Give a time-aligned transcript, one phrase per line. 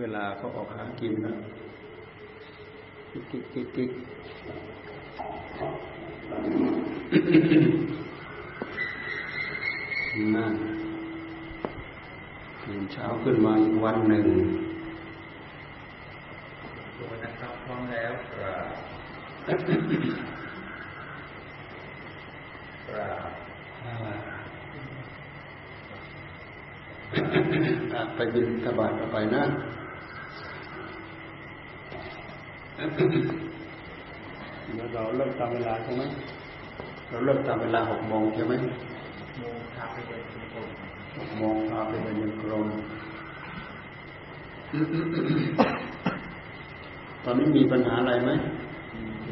[0.00, 1.34] เวลาเขาออกหากินนะ
[3.10, 3.90] กิ๊กกิ๊กกิ๊กกิ๊ก
[10.34, 10.54] นั่น
[12.62, 14.26] ตื่นเช้าขึ้นมาอีกวันหนึ่ง
[16.98, 19.58] ตัวนะครับพร้อมแล้วกราบ
[27.92, 29.44] กราบไปบินทบาทไปนะ
[32.76, 36.02] เราเริ่มตามเวลาใช่ไหม
[37.08, 38.54] เราเริ่มตามเวลาหกโมงใช่ไหม
[39.38, 40.68] โมงพาไปเดินกรม
[41.16, 42.66] หกโมงพาไปเดินกรม
[47.24, 48.30] ตอนนี้มีปัญหาอะไรไหม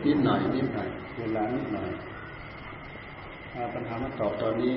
[0.05, 1.91] นิดหน่อยนิดหน่อยเวลานิดหน่อย
[3.75, 4.75] ปัญหามาตอบตอนนี้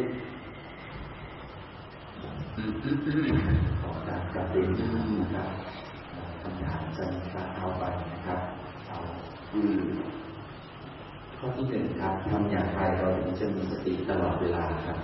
[3.81, 5.84] ขอการกระตุ้นนะครับ
[6.55, 8.39] คำถามจะมีการเข้าไปนะครับ
[8.87, 8.97] เอา
[11.37, 14.97] ข้อที่หนึ่งครับทำอย่างไรเราถึงจะมีสติตลอดเวลาครับ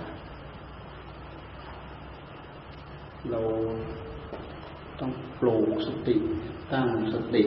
[3.30, 3.40] เรา
[5.00, 6.16] ต้องปลูกสติ
[6.72, 7.42] ตั้งสติ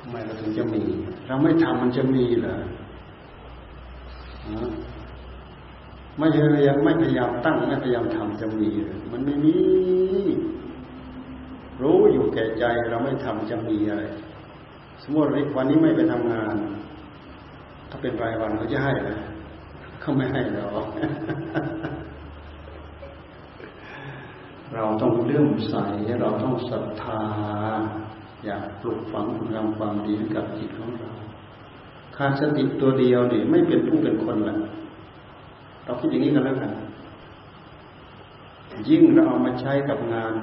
[0.00, 0.82] ทำไมเราถึงจะมี
[1.26, 2.56] เราไม่ทำมันจะมีเหรอ
[6.18, 8.68] ไม่พยายามไม่พยายามตั้งไม่พยายามทำจะมี
[9.12, 9.54] มันไม่มี
[11.82, 14.04] รู้อยู่แก่ใจเราไม่ทำจะมีอะไร
[15.02, 16.54] สมมติวันนี้ไม่ไปทำงาน
[17.90, 19.10] ถ้าเป็นรายวันเขาจะให้ไหม
[20.00, 20.66] เขาไม่ให้เรา
[24.74, 25.74] เราต้องเลื่อมใส
[26.20, 27.22] เราต้องศรัทธา
[28.44, 31.10] อยากปลุกฝังคุณงามความดีกับจิตของเรา
[32.16, 34.56] ขาดสติตัวเดียวนี่ไม่เป็นผู้เป็นคนละ
[35.84, 36.72] เราคิดอย่างนี้กันแล้วกัน
[38.88, 40.34] ยิ่งเราเอามาใช้กับงาน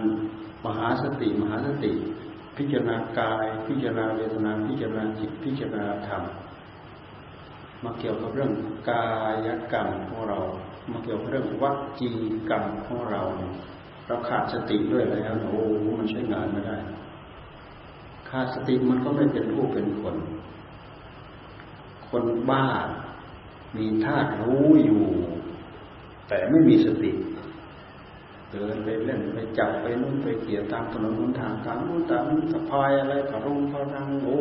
[0.67, 1.91] มหาสติ มหาสติ
[2.57, 6.23] พิจารณากาย พิจารณาเวทนา พิจารณาจิต พิจารณาธรรม
[7.83, 8.51] มาเกี่ยวกับเรื่อง
[8.89, 9.05] กา
[9.45, 10.39] ยกรรมของเรา
[10.91, 12.11] มาเกี่ยวกับเรื่องวัจี
[12.49, 13.21] กรรมของเรา
[14.07, 15.59] เราขาดสติด้วยแล้วโอ้
[15.97, 16.77] มันใช้งานไม่ได้
[18.29, 20.15] ขาดสติมันก็ไม่เป็นผู้เป็นคน
[22.09, 22.65] คนบ้า
[23.77, 25.03] มีธาตุรู้อยู่
[26.27, 27.11] แต่ไม่มีสติ
[28.51, 34.39] เดินไปเล่นไปจับไปนุ่นไปเกี่ยวตามถนนหนทางตามนู้นตามนี้สะพายอะไรกระรงกระรังโอ้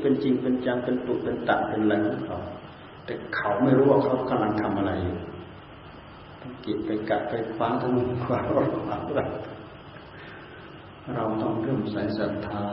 [0.00, 2.38] เป็นจริงเป็นจังเป็นตุเป็นตะเป็นอะไรของเขา
[3.04, 5.16] แต่เขาไม่รู้ว่าเขากำลังทำอะไรอยู่
[6.40, 9.22] ต้องเก็บไปกัดไปคว้างทั้งนู้นคว้างอะไร
[11.16, 12.64] เราต้องเริ่มใส่ศรัทธา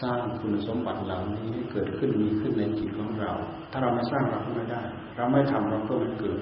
[0.00, 3.32] สร้างคุณสมบัติเหล่านี้ให้เกิดขึ้นมีขึ้นในจิตของเรา
[3.70, 4.82] ถ้าเราไม่สร้างเราก็ไม่ได้
[5.16, 6.38] เราไม่ทำเราก็ไม่เกิด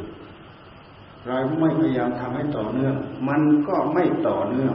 [1.26, 2.94] เราไม่พยายามทำให้ต่อเนื่อง
[3.28, 4.75] มันก็ไม่ต่อเนื่อง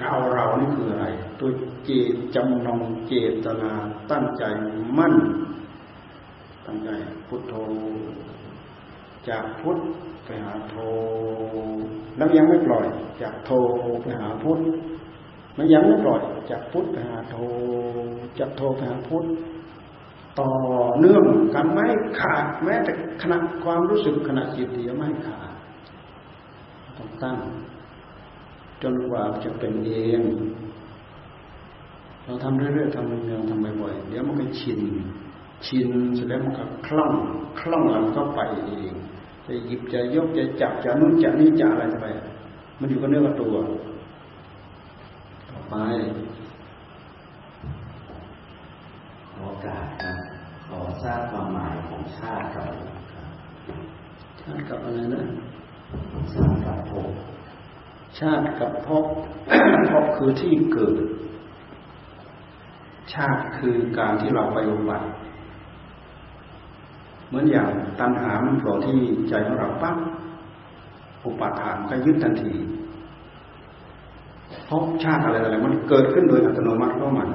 [0.00, 1.06] เราเรานี่คืออะไร
[1.38, 1.50] ตัว
[1.84, 3.72] เจตจำนงเจตนา
[4.10, 4.42] ตั้งใจ
[4.98, 5.14] มั่น
[6.66, 6.90] ตั้งใจ
[7.28, 7.54] พุทโธ
[9.28, 9.78] จากพุทธ
[10.24, 10.76] ไปหาโท
[12.16, 12.86] แล้วยังไม่ปล่อย
[13.22, 13.50] จากโท
[14.02, 14.60] ไปหาพุทธ
[15.56, 17.36] มันยังไม่ปล่อย จากพุทธไปหาโท
[18.38, 19.24] จากโทไปหาพุทธ
[20.40, 20.50] ต่อ
[20.98, 21.24] เนื่อง
[21.54, 21.86] กันไม่
[22.18, 22.92] ขาดแม้แต่
[23.22, 25.50] ขณะความรู้สึกขณะจิตเดียวไม่ขาด
[26.96, 27.38] ต้องตั้ง
[28.82, 30.20] จนกว่าจะเป็นเอง
[32.24, 34.80] เราทำเรื่อยๆทำเนืองๆทำบ่อยๆเดี๋ยวมันก็ชิน
[35.66, 37.12] ชินเสร็จแล้วมันก็คล่อง
[37.60, 38.92] คล่องแล้วมันก็ไปเอง
[39.46, 42.06] จะหยิบจะยกจะจับจะนุ่นจะนี่จะอะไรไป
[42.80, 43.54] มันอยู่กับเนื้อกับตัว
[45.50, 45.74] ต่อไป
[49.34, 50.25] ขอการครับ
[51.02, 52.64] ทราบความหมายของชาติกับ
[54.40, 55.24] ชาติกับอะไรนะ
[56.32, 57.10] ชาติกับภพ
[58.18, 59.04] ชาติกับภพ
[59.90, 60.96] ภพคือที่เกิด
[63.12, 65.06] ชาติคือการที่เราไปอุบัติ
[67.28, 67.68] เหมือนอย่าง
[68.00, 69.96] ตัณหามันโผล่ที่ใจของเราปั๊บ
[71.24, 72.54] อุปาทานก็ยึดทันที
[74.68, 77.28] พบชาติอะไรอะไรมันเกิดขึ้นโดยอัตโนมัติของมัน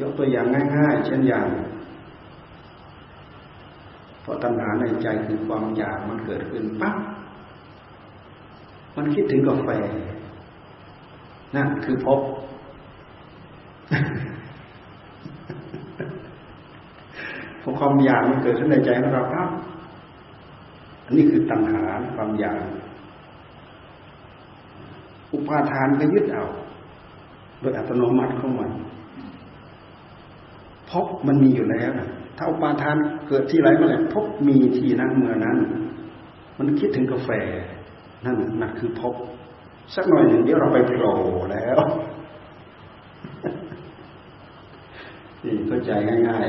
[0.00, 1.46] ยกตัวอย่างง่าย ๆ เช่นอย่าง
[4.20, 6.96] เพราะตัณหาในใจคือความอยากมันเกิดขึ้นปั๊บ
[8.96, 9.68] มันคิดถึงกาแฟ
[11.56, 12.20] นั่นคือพบ
[17.60, 19.48] พอความอยากมันเกิดขึ้นในใจของเราครับ
[21.04, 21.82] อันนี้คือตัณหา
[22.16, 22.60] ความอยาก
[25.32, 26.44] อุปาทานก็ยึดเอา
[27.60, 28.70] โดยอัตโนมัติของมัน
[30.90, 32.96] พบมันมีอยู่แล้วนะถ้าอุปาทาน
[33.32, 35.56] เกิดที่ไรเมื่อไหร่พบมีที่นั้นเมื่อนั้น
[36.58, 37.30] มันคิดถึงกาแฟ
[38.24, 39.14] นั่นนั่นคือพบ
[39.94, 41.14] สักหน่อยหนึ่งเดี๋ยวเราไปโผล่
[41.52, 41.78] แล้ว
[45.44, 45.90] นี่เข้าใจ
[46.28, 46.46] ง่าย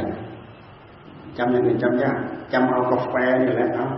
[0.67, 2.17] ๆจำยังไงจำยาก
[2.53, 3.89] จำเอากาแฟนี่แหละครับ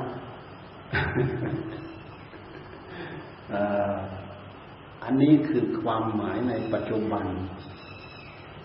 [5.03, 7.25] อันนี้คือความหมายในปัจจุบัน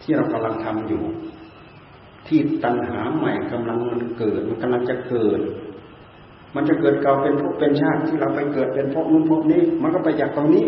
[0.02, 1.04] ที่เรากำลังทำอยู่
[2.28, 5.40] ที่ตัณหาใหม่กำลังมันเกิด มันกำลังจะเกิด
[6.54, 10.66] มันจะเกิดเก่าเป็นภพเป็นชาติที่เราไปเกิดเป็นภพนู้นภพนี้ มันก็ไปจากตรงนี้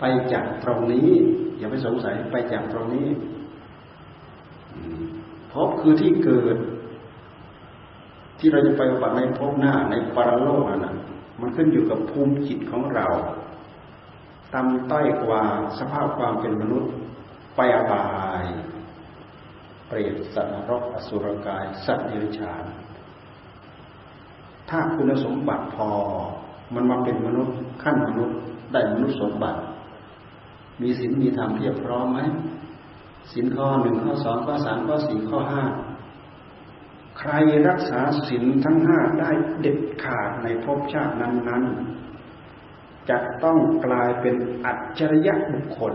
[0.00, 1.10] ไปจากตรงนี้
[1.58, 3.08] อย่าไปสงสัยไปจากตรงนี้
[5.52, 6.56] ภพคือที่เกิด
[8.38, 10.96] ที่เราจะไปบัติในภพหน้าในปรโลกนั่น
[11.40, 13.06] มันขึ้นอยู่กับภูมิจิตของเรา
[14.54, 15.42] ต่ำต้อยกว่า
[15.78, 16.92] สภาพความเป็นมนุษย์
[17.56, 18.06] ไปอบา
[18.42, 18.44] ย
[19.92, 22.64] เปรตสัตว์นรกอสุรกาย สัตว์เดรัจฉาน
[24.70, 25.88] ถ้าคุณสมบัติพอ
[26.74, 28.38] มันมาเป็นมนุษย์ขั้นมนุษย์
[28.72, 29.60] ได้มนุษย์สมบัติ
[30.80, 32.20] มีศีลมีธรรมเพียบพร้อมไหม
[33.32, 35.64] ศีลข้อหนึ่งข้อสองข้อสามข้อสี่ข้อห้า
[37.18, 37.32] ใคร
[37.68, 44.34] รักษาศีลทั้งห้าได้เด็ดขาดในภพชาตินั้นๆจะต้องกลายเป็น
[44.64, 45.94] อัจฉริยะบุคคล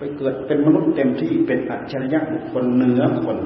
[0.00, 3.38] ไปเกิดเป็นมนุษย์เต็มที่เป็นอัจฉริยะบุคคลเหนือคน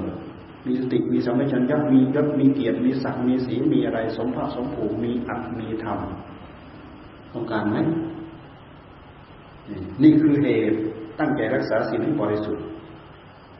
[0.67, 5.99] มีสติมีสัมปชัญญะมียศมีเกียรติมีศักดิ์มีสีมีอะไร สมภาพสมผูมีอัตมีธรรม
[7.33, 7.77] ต้องการไหม
[10.03, 10.79] นี่คือเหตุ
[11.19, 12.65] ตั้งใจรักษาศีลให้บริสุทธิ์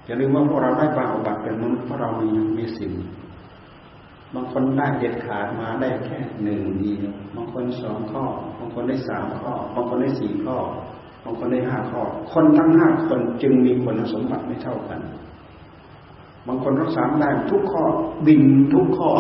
[0.05, 2.93] อย่าลืมว่าพวกเราได้บาบัติเป็นมนุษย์เพราะเรามีมีศีล
[4.35, 8.25] บางคนได้เด็ดขาดมาได้แค่หนึ่งเดียวบางคนสองข้อ
[8.59, 10.57] บางคนได้สามข้อบางคนได้สี่ข้อ
[11.25, 15.01] บางคนได้ห้าข้อ คนทั้งห้าคนจึงมีคุณสมบัติไม่เท่ากัน
[16.47, 17.85] บางคนรักษาได้ทุกข้อ
[18.27, 18.43] บิน
[18.73, 19.11] ทุกข้อ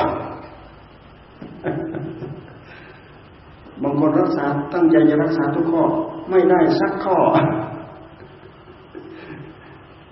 [3.82, 5.82] บางคนรักษาตั้งใจจะรักษาทุกข้อ
[6.30, 7.16] ไม่ได้สักข้อ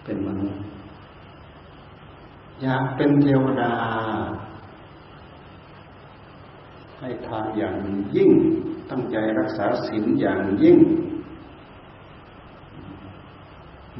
[0.04, 0.60] เป็นมนุษย์
[2.62, 3.72] อยากเป็นเทวดา
[6.98, 7.76] ให้ทานอย่าง
[8.16, 8.32] ยิ่ง
[8.90, 10.76] ตั้งใจรักษาศีลอย่างยิ่ง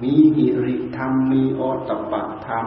[0.00, 2.66] มีหิริธรรม มีโอตปะธรรม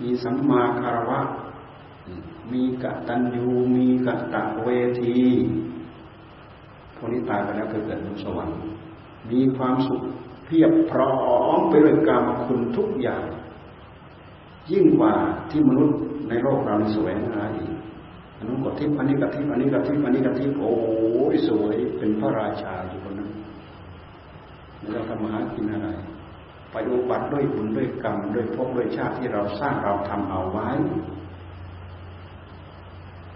[0.00, 1.20] มีสัมมาคารวะ
[2.52, 3.46] มีกตัญญู
[3.76, 4.68] มีกตะเว
[5.02, 5.20] ที
[6.96, 8.58] พวกนี้ตายไปแล้วเกิดบนสวรรค์
[9.30, 10.02] มีความสุข
[10.44, 11.14] เพียบพร้อ
[11.58, 13.24] มไปด้วยกรรมคุณทุกอย่าง
[14.70, 15.14] ยิ่งกว่า
[15.50, 17.72] ที่มนุษย์ในโลกเราสวยงามอีก
[18.36, 20.74] อันนู้นก็ทิพย์อันนี้ก็ทิพย์อันนี้ก็ทิพย์อันนี้ก็ทิพย์โอ้
[21.32, 23.01] ยสวยเป็นพระราชาอยู่
[24.90, 25.88] เราทำมาหากินอะไร
[26.70, 30.68] ไปอุบัติด้วยบุญด้วยกรรมด้วยภพด้วยชาติที่เราสร้างเราทำเอาไว้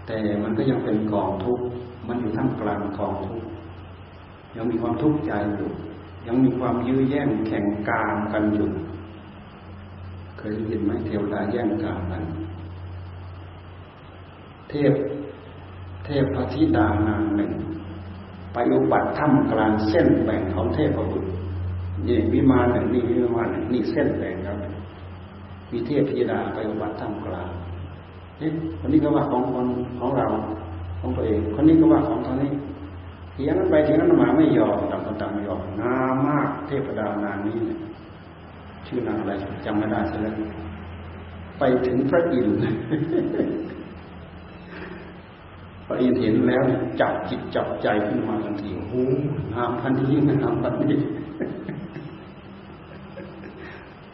[0.05, 1.65] แต่มันก็ยังเป็นกองทุกข์
[2.07, 3.47] มันอยู่ท่ามกลางกองทุกข์
[4.55, 5.71] ยังมีความทุกข์ใจอยู่
[6.27, 8.69] ยังมีความยื้อแย่งแข่งกามกันอยู่
[10.37, 12.23] เคยได้ยินไหมเทวดาแย่งกามกัน
[14.69, 14.93] เทพ
[16.05, 17.51] เทพพธิดานางหนึ่ง
[18.53, 21.16] ไปอุบัติถ้ำกลางเส้นแบ่งของเทพบุ
[22.05, 24.57] นี่วิมานหนึ่งนี่วิมานหนึ่งนี่เส้นแบ่งครับ
[25.71, 27.51] มีเทพธิดาไปอุบัติถ้ำกลาง
[28.37, 29.67] เอ๊ะคนนี้ก็ว่าของคน
[29.99, 30.27] ของเรา
[30.99, 32.51] ของตัวเอง คนนี้ก็ว่าของตอนนี้
[33.33, 37.57] เถียงกันไปเถียงกันมาไม่ยอมต่างคนต่างไม่ยอมงามากเทพดานางนี้
[38.87, 39.31] ชื่อนางอะไร
[39.65, 40.35] จำไม่ได้แล้ว
[41.59, 42.57] ไปถึงพระอินทร์
[45.85, 46.61] พออินทร์เห็นแล้ว
[46.99, 49.03] จับจิตจับใจขึ้นมาทันทีโอ้
[49.53, 50.97] งามพันนี้งามพันนี้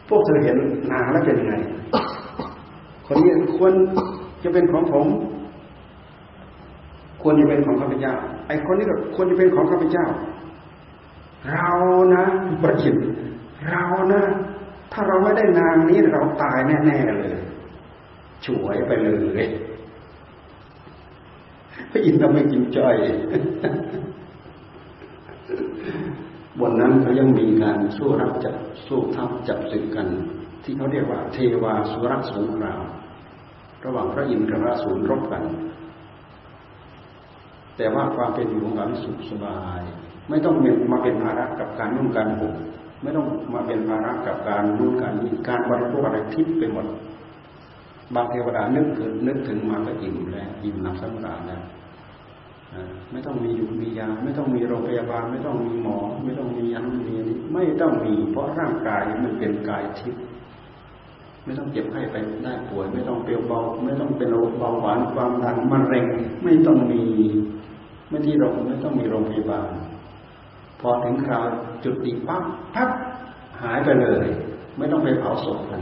[0.08, 0.56] พวกเธอเห็น
[0.92, 1.54] นางแล้วเป็นยังไง
[3.06, 3.72] คนนี้ควร
[4.42, 5.06] จะเป็นของผม
[7.22, 8.14] ควรจะเป็นของข้าพเจ้า
[8.48, 10.06] ไอ้คนนี้ก็ควรจะเป็นของข้าพเจ้า
[11.52, 11.70] เรา
[12.14, 12.24] นะ
[12.62, 12.96] ประจิต
[13.70, 14.22] เรานะ
[14.92, 17.36] ถ้าเราไม่ได้นางนี้เราตายแน่ๆเลย
[18.44, 19.10] ช่วยไปเล
[19.42, 19.44] ย
[21.90, 22.96] พระอินทร์ทำไมกินจ้อย
[26.74, 30.08] นนั้นเขายังมีการสู้รับจับสู้ทับจับศึกกัน
[30.64, 32.82] ที่เขาเรียกว่า เทวาสุรสงคราม
[33.84, 35.44] ระหว่างพระอินทร์กับพระสูรรบกัน
[37.76, 39.80] แต่ว่าความเป็นอยู่ของเราสุขสบาย
[40.28, 40.54] ไม่ต้อง
[40.92, 42.54] มาเป็นภาระกับการนุ่งการห่ม
[43.02, 46.86] ไม่ต้องมาเป็นภาระกับการนุ่งการนี้การบริโภคอะไรทิพย์ไปหมด
[48.14, 51.62] บางเทวดานึกถึงนึกถึงมาก็อิ่มแล้วอิ่มนับสำราญแล้ว
[53.12, 60.22] ไม่ต้องมีอยู่มียา ไม่ต้องมีโรงพยาบาล ไม่ต้องมีหมอ ไม่ต้องมียันมีนี้ไม่ต้องมี เพราะร่างกายมันเป็นกายทิพย์
[61.44, 66.06] ไม่ต้องเจ็บไข้ไปได้ป่วย ไม่ต้องเปรี้ยวเบา ไม่ต้องเป็นโรคเบาหวานความดันมะเร็ง
[66.44, 67.02] ไม่ต้องมี
[68.08, 69.70] ไม่ที่โรงไม่ต้องมีโรงพยาบาล
[70.80, 71.46] พอถึงคราว
[71.84, 72.42] จุดติปั๊บ
[72.74, 72.90] พับ
[73.62, 74.26] หายไปเลย
[74.78, 75.80] ไม่ต้องไปเผาศพกัน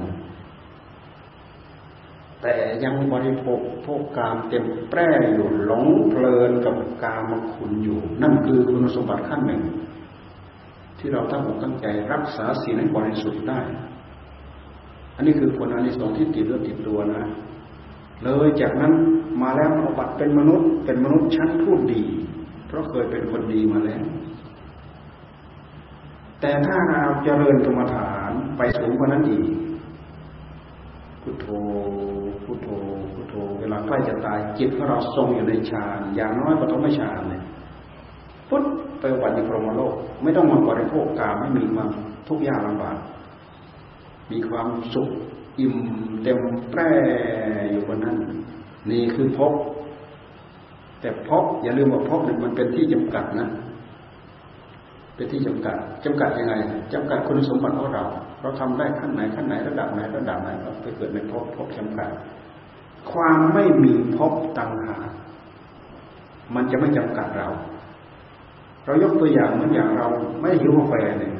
[2.42, 9.62] แต่ยังบริโภคพวกกามเต็มแปร่อยู่หลงเพลินกับกามคุณอยู่ นั่นคือคุณสมบัติขั้นหนึ่ง
[10.98, 13.60] ที่เราตั้งอกตั้งใจรักษาศีลให้บริสุทธิ์ได้
[15.16, 17.24] อันนี้คือผลอานิสงส์ที่ติดเรื่องติดตัวนะ
[18.22, 18.92] เลยจากนั้น
[19.42, 22.02] มาแล้วปฏิบัติเป็นมนุษย์ เป็นมนุษย์ชั้นพูดดี
[22.66, 24.02] เพราะเคยเป็นคนดีมาแล้ว
[26.40, 29.44] แต่ถ้าเราเจริญกรรมฐานไปสูงกว่านั้นอีก
[31.22, 31.46] พุทโธ
[32.46, 32.68] พุทโธ
[33.14, 37.42] พุทโธ เวลาใกล้จะตายจิตของเราทรงอยู่ในฌานอย่างน้อยก็ต้องไม่ฌานเลย
[38.48, 38.62] พุท
[39.00, 41.88] ไปวันในพรหมโลก ไม่ต้องมาบริโภคกามไม่มีความ
[42.28, 42.96] ทุกข์ยากลำบาก
[44.32, 45.08] มีความสุข
[45.58, 45.74] อิ่ม
[46.22, 46.38] เต็ม
[46.70, 46.90] แปร่
[47.70, 48.16] อยู่บนนั้น
[48.90, 49.52] นี่คือพบ
[51.00, 53.48] แต่พบอย่าลืมว่าพบเนี่ยมันเป็นที่จำกัดนะ
[55.14, 56.54] เป็นที่จำกัดจำกัดยังไง
[56.92, 58.04] จำกัดคุณสมบัติของเรา
[58.42, 62.10] เราทำได้ขั้นไหนขั้นไหนระดับไหนระดับไหนก็ไปเกิดในพบพบจำกัด
[63.12, 64.96] ความไม่มีพบตังหา
[66.54, 67.48] มันจะไม่จำกัดเรา
[68.84, 70.08] เรายกตัวอย่างเหมือนอย่างเรา
[70.40, 71.34] ไม่หิวกาแฟเนี่ย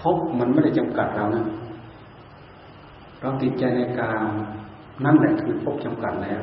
[0.00, 1.46] พบมันไม่ได้จำกัดเรานะ
[3.20, 4.26] เราติดใจในกาม
[5.04, 6.42] นั่นแหละคือพบจำกัดแล้ว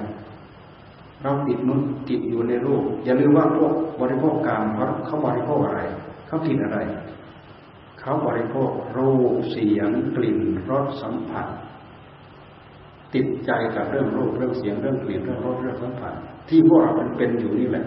[1.24, 5.82] เราติดนุ่นติดอยู่ในรูป อย่าลืมว่าพวกบริโภคกามเขาเขาบริโภคอะไร
[6.28, 6.80] เขาติดอะไร
[8.06, 11.48] เขาบริโภครูปเสียงกลิ่นรสสัมผัส
[13.14, 16.14] ติดใจกับเรื่องรูปเรื่องเสียงเรื่องกลิ่นเรื่องรสเรื่องสัมผัส
[16.50, 17.86] ที่พวกเราเป็นเป็นอยู่นี่แหละ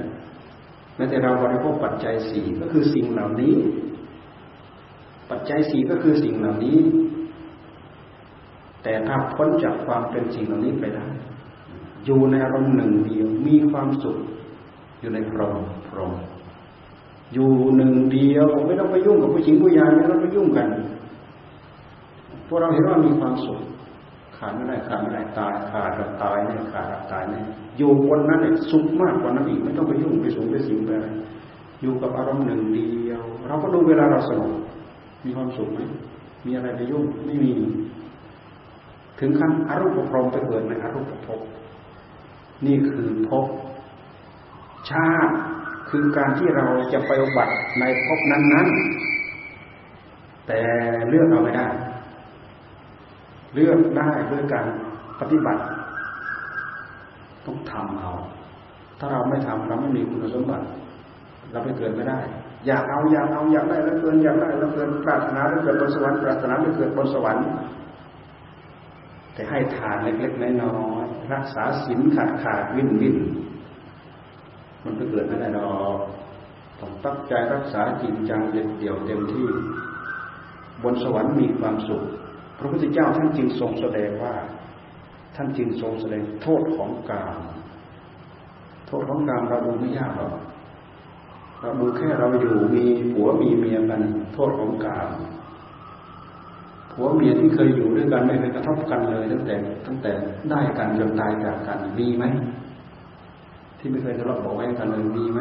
[0.96, 3.54] แม้แต่เราบริโภคปัจจัยสี่ก็คือสิ่งเหล่านี้
[5.30, 6.78] ปัจจัยสี่ก็คือสิ่งเหล่านี้
[8.82, 11.06] แต่ถ้าพ้นจากความเป็นสิ่งเหล่านี้ไปได้
[12.04, 14.16] อยู่ในอารมณ์หนึ่งเดียวมีความสุข
[15.00, 15.56] อยู่ในพรหม
[15.88, 16.12] พรหม
[17.35, 20.68] อยู่หนึ่งเดียวไม่ต้องไปยุ่งกับผู้หญิงผู้ชายไม่ต้องไปยุ่งกัน
[22.47, 23.61] พวกเราเห็นว่ามีความสุข
[24.37, 27.44] ขาดไม่ได้ขาดไม่ได้ตายขาดเราตายเนี่ยขาดเราตายเนี่ย
[27.78, 31.08] อยู่บนนั้นเนี่ยสุขมากกว่านั้นอีกไม่ต้องไปยุ่งไปสูงไปสิงไปอะไร
[31.82, 34.52] อยู่กับอารมณ์หนึ่งเดียว เราก็ดูเวลาเราสงบ
[35.25, 35.80] มีความสุขไหม
[36.47, 37.52] มีอะไรไปยุ่งไม่มี
[39.20, 41.40] ถึงขั้นอารูปพรหมไปเกิดในอารูปภพ
[42.66, 43.47] นี่คือภพ
[44.90, 45.35] ชาติ
[45.90, 48.66] คือการที่เราจะไปอุบัติในภพนั้น
[49.59, 50.59] ๆ แต่
[51.09, 51.68] เลือกเราไม่ได้
[53.54, 54.66] เลือกได้ด้วยการ
[55.21, 55.62] ปฏิบัติ
[57.47, 58.12] ต้องทำเอา
[58.99, 60.64] ถ้าเราไม่ทำเราไม่มีคุณสมบัติ
[61.52, 62.21] เราไปเกิดไม่ได้
[62.66, 67.45] อยากเอาอยากเอาอยากได้แล้วเกินอยากได้แล้วเกินปรารถนาแล้วเกิดบนสวรรค์ปรารถนาแล้วเกิดบนสวรรค์
[69.35, 73.16] แต่ให้ทานเล็กๆน้อยๆรักษาศีลขาดขาดวินวิน
[74.85, 75.62] มันไปเกิดไม่ได้หรอ
[75.97, 75.99] ก
[76.80, 79.47] ต้องตั้งใจรักษาจริงจังเด็ดเดี่ยวเต็มที่
[80.82, 82.02] บนสวรรค์มีความสุข
[82.58, 84.35] พระพุทธเจ้าท่านจึงทรงแสดงว่า
[85.37, 87.38] ท่านจึงทรงแสดงโทษของกาม
[88.87, 90.35] โทษของกามเราดูไม่ยากหรอก
[91.61, 94.02] เราดูแค่เราอยู่มีผัวมีเมียกัน
[94.35, 95.11] โทษของกาม
[96.92, 99.54] ผัวเมียที่เคยอยู่ด้วยกันไม่เคยกระทบกันเลย ตั้งแต่
[99.87, 100.12] ตั้งแต่
[100.50, 102.25] ได้กันจนตายจากกันมีไหม
[103.78, 105.40] ที่ไม่เคยทะเลาะเบาแวงกันเลยมีไหม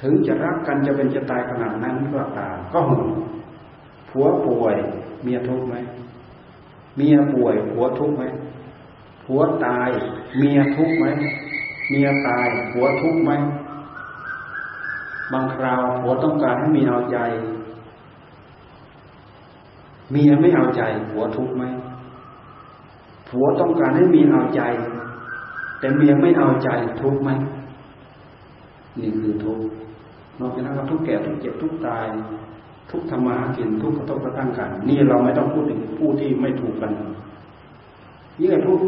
[0.00, 3.08] ถึงจะรักกันจะเป็นจะตายขนาดนั้นก็ตามก็ห่วง
[4.10, 4.76] ผัวป่วย
[5.22, 5.76] เมียทุกข์ไหม
[6.96, 8.24] เมียป่วยผัวทุกข์ไหม
[9.24, 9.88] ผัวตาย
[10.38, 11.06] เมียทุกข์ไหม
[11.90, 13.30] เมียตายผัวทุกข์ไหม
[15.32, 17.18] บางคราวผัวต้องการให้เมียเอาใจ
[20.12, 21.64] เมียไม่เอาใจผัวทุกข์ไหม
[23.28, 24.62] ผัวต้องการให้เมียเอาใจ
[25.78, 26.68] แต่เมียไม่เอาใจ
[27.00, 27.30] ทุกข์ไหม
[28.98, 29.64] นี่คือทุกข์
[30.40, 32.06] นอกจากนั้นก็ทุกแก่ทุกเจ็บทุกตาย
[32.90, 36.92] ทุกธรรมะกินทุกข์กระทบกระทั่งกัน นี่เราไม่ต้องพูดถึงผู้ที่ไม่ถูกกัน
[38.40, 38.78] ยิ่งทุก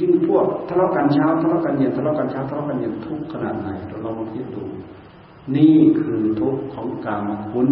[0.00, 4.62] ยิ่งพวกทะเลาะกันเช้าทะเลาะกันเย็นทะเลาะกันเช้าทะเลาะกันเย็นทุกขนาดไหนเราลองคิดดู
[5.56, 7.68] นี่คือทุกข์ของกามคุณ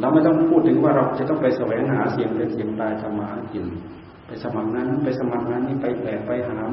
[0.00, 3.64] เราไม่ต้องพูดถึงว่าเราจะต้องไปแสวงหาเสียงเป็นเสียงตายทำมาหากิน
[4.26, 6.72] ไปสมัครนั้นไปสมัครนั้นนี่ไปแบกไปหาม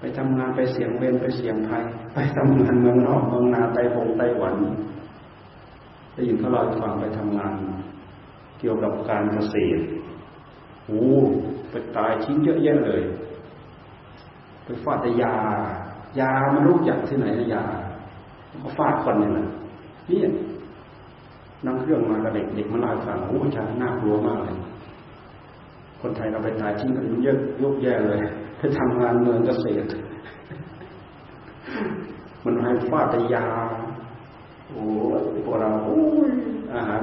[0.00, 1.84] ไปทำงานไปเสียงเวรไปเสียงไทย
[2.14, 4.56] ไปทำงานเมืองนอกเมืองนาไต้หงไต้หวัน
[6.14, 7.54] ได้ยินเขาเล่าให้ฟังไปทำงาน
[8.58, 9.82] เกี่ยวกับการเกษตร
[10.86, 11.04] โอ้
[11.70, 13.02] ไปตายชิ้นเยอะแยะเลย
[14.64, 15.34] ไปฟาดยา
[16.20, 17.64] ยามันรู้จักที่ไหนนะยา
[18.60, 19.46] เขาฟาดคนนี่ยนะ
[20.10, 20.18] นี่
[21.66, 24.56] นั่งเครื่องมากับเด็กเด็กมาลายฟังโอ้ชาน่ากลัวมากเลย
[26.02, 28.18] คนไทยเราไปตายชิ้นกันเยอะยกแย่เลย
[28.58, 29.86] ไปทำงานเมืองเกษตร
[32.44, 33.46] มันให้ฟาดแต่ยา
[34.68, 34.82] โอ้
[35.44, 36.30] พวกเราโอ้ย
[36.74, 37.02] อาหาร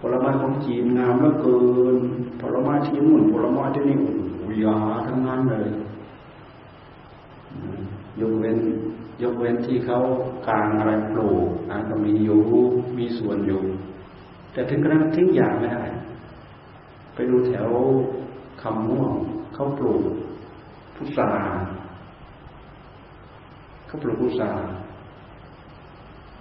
[0.00, 1.60] ผลไม้ของจีนงามเหลือเกิ
[1.94, 1.96] น
[2.40, 3.96] ผลไม้ที่นู่นผลไม้ที่นี่
[4.38, 4.76] โอ้ยา
[5.06, 5.68] ทั้งนั้นเลย
[8.20, 8.58] ยกเว้น
[9.22, 9.98] ยกเว้นที่เขา
[10.46, 12.42] กลางอะไรปลูกนะก็มีอยู่
[12.98, 13.60] มีส่วนอยู่
[14.52, 15.84] แต่ถึงกระนั้นทิ้งยาไม่ได้
[17.14, 17.68] ไปดูแถว
[18.62, 19.12] คำม่วง
[19.54, 20.04] เขาปลูก
[20.96, 21.30] พุทรา
[23.86, 24.52] เขาปลูกพุทรา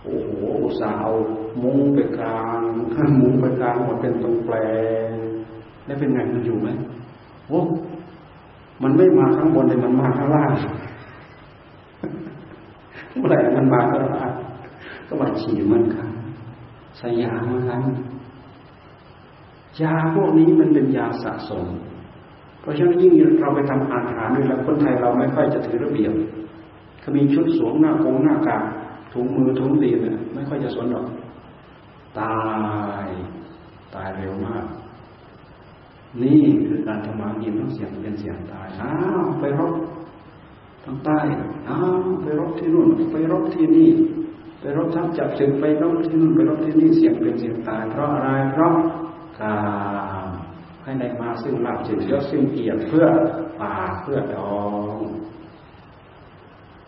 [0.03, 0.29] โอ้โห
[0.63, 1.11] อุตสาห์เอา
[1.63, 2.59] มุ้งไปกลาง
[3.21, 4.55] มุ้งไปกลางหมดเป็นตรงแปล
[5.07, 5.09] ง
[5.85, 6.67] แล้วเป็นไงมันอยู่ไหม
[7.47, 7.59] โอ้
[8.83, 10.51] มันไม่มาข้างบนเลยมันมาข้างล่าง
[13.15, 14.23] เมื่อไหร่มันมาก็มา
[15.07, 16.09] ก็มาฉีดมันครับ
[17.01, 17.81] สยามเหมือนกัน
[19.81, 21.65] ยาพวกนี้มันเป็นยาสะสม
[22.67, 26.13] ราะฉะนั้นยิ่งเราไปทำอาหารด้วยแล้วคนไทยเราไม่ค่อยจะถือระเบียบ
[27.01, 28.63] เขามีชุดสวมหน้ากงหน้ากาก
[29.13, 31.05] ถุงมือถุงตีนเนี่ยไม่ค่อยจะสนหรอก
[32.19, 32.37] ตา
[33.05, 33.07] ย
[33.95, 34.65] ตายเร็วมาก
[36.23, 39.73] นี่คือการทำมากินต้องเสียงเป็นเสียงตายอ้าวไปรบ
[40.83, 41.19] ทางใต้
[41.69, 43.89] อ้าวไปรบที่นู่นไปรบที่นี่
[44.59, 48.73] ไปรบทัพจับศึกไปรบที่นู่นไปรบที่นี่เสียงเป็นเสียงตายเพราะอะไรเพราะ
[49.39, 49.55] กา
[50.25, 50.36] ม
[50.87, 53.05] ให้ได้มาซึ่งลาบเฉยๆซึ่งเกียรติเพื่อ
[53.61, 54.55] ปากเพื่อดอ
[54.97, 55.01] ง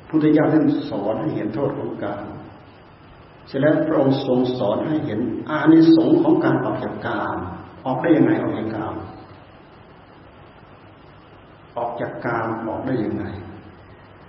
[0.09, 2.25] พุทธเจ้าท่านสอนให้เห็นโทษของกาม
[3.47, 7.37] เสร็จแล้วพระองค์ทรงสอนให้เห็นอานิสงส์ของการออกจากกาม
[7.85, 8.95] ออกได้ยังไงออกจากกาม
[11.77, 13.25] ออกจากกามออกได้ยังไง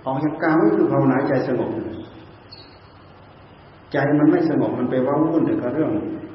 [0.05, 1.71] ออกจากกามก็คือภาวนาใจสงบ
[3.91, 5.91] ใจมันไม่สงบมันไปว้าวุ่นกับเรื่อง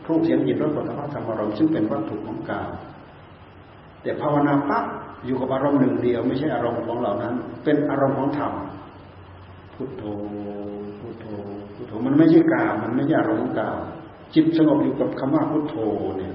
[0.07, 2.71] รูปเสียงจิตรสผลิภัณฑ์ธรรมอารมซึ่งเป็นวัตถุของกาม
[4.06, 4.84] แต่ภาวนาปั๊บ
[5.26, 8.52] อยู่กับอารมณ์หนึ่งเดียว ไม่ใช่อารมณ์ของเหล่านั้น เป็นอารมณ์ของธรรม
[9.74, 10.04] พุทโธ
[11.00, 11.26] พุทโธ
[11.74, 13.78] พุทโธมันไม่ใช่กามมันไม่ใช่อารมณ์กาม
[14.35, 15.76] จิตสงบอยู่กับคำว่าพุทโธ
[16.18, 16.35] เนี่ย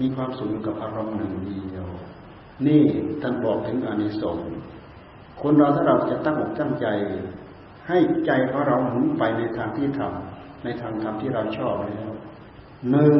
[0.00, 1.86] มีความสุขอยู่กับอารมณ์หนึ่งเดียว
[2.66, 2.82] นี่
[3.22, 4.46] ท่านบอกถึงอานิสงส์
[5.42, 6.86] คนเราถ้าเราจะตั้งอกตั้งใจ
[7.88, 12.10] ให้ใจของเราหมุนไปในทางที่ทำในทางธรรมที่เราชอบแล้ว
[12.90, 13.16] หนึ่ง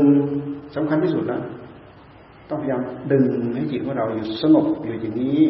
[0.74, 1.40] สำคัญที่สุดนะ
[2.48, 2.82] ต้องพยายาม
[3.12, 5.40] ดึงให้จิตของเราอยู่สงบอยู่อย่างนี้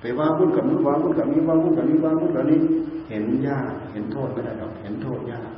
[0.00, 2.60] ไปว่าพุ่นกับนู้นว่าพุ่นกับนี้ว่าพุ่นกับนี้ว่าพุ่นกับนี้
[3.08, 5.50] เห็นยากเห็นโทษไม่ได้หรอกเห็นโทษยาก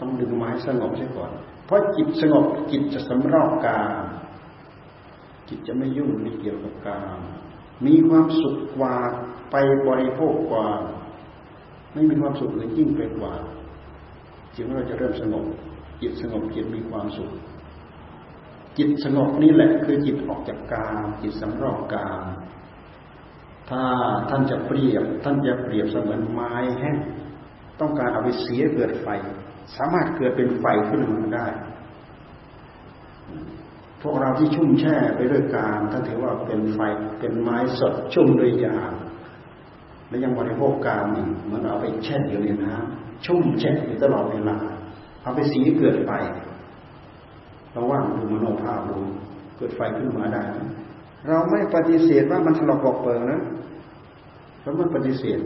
[0.00, 1.30] ต้องดึงไม้สงบใช่ก่อน
[1.66, 4.04] เพราะจิตสงบจิตจะสำรอกกาม
[5.48, 7.20] จิตจะไม่ยุ่งไม่เกี่ยวกับกาม
[7.86, 8.94] มีความสุขกว่า
[9.50, 9.56] ไป
[9.88, 10.66] บริโภคกว่า
[11.92, 13.32] ไม่มีความสุขเลยยิ่งไปกว่า
[14.54, 15.44] จิตของเราจะเริ่มสงบ
[16.00, 17.30] จิตสงบจิตมีความสุข
[18.78, 22.22] จิตสงบนี่แหละคือจิตออกจากกามจิตสำรอกกาม
[23.70, 23.82] ถ้า
[24.30, 26.96] ท่านจะเปรียบ ท่านจะเปรียบเสมือนไม้แห้ง
[27.80, 29.08] ต้องการเอาไปเสียเกิดไฟ
[29.76, 31.46] สามารถเกิดเป็นไฟขึ้นมาได้
[34.02, 36.80] พวกเราที่ชุ่มแช่ไปด้วยกามท่านถือว่าเป็นไฟ
[37.20, 38.78] เป็นไม้สดชุ่มด้วยยา
[40.08, 41.04] และยังบริโภคกาม
[41.44, 44.56] เหมือนเอาไปแช่อยู่ในน้ำชุ่มแช่อยู่ตลอดเวลา
[45.22, 46.10] เอาไปสีเกิดไฟ
[47.76, 48.98] เราว่างดูมโนภาพดู
[49.56, 50.42] เกิดไฟขึ้นมาได้
[51.28, 53.40] เราไม่ปฏิเสธว่ามันถลอกปอกเปิงนะ
[54.62, 55.38] เราไม่ปฏิเสธ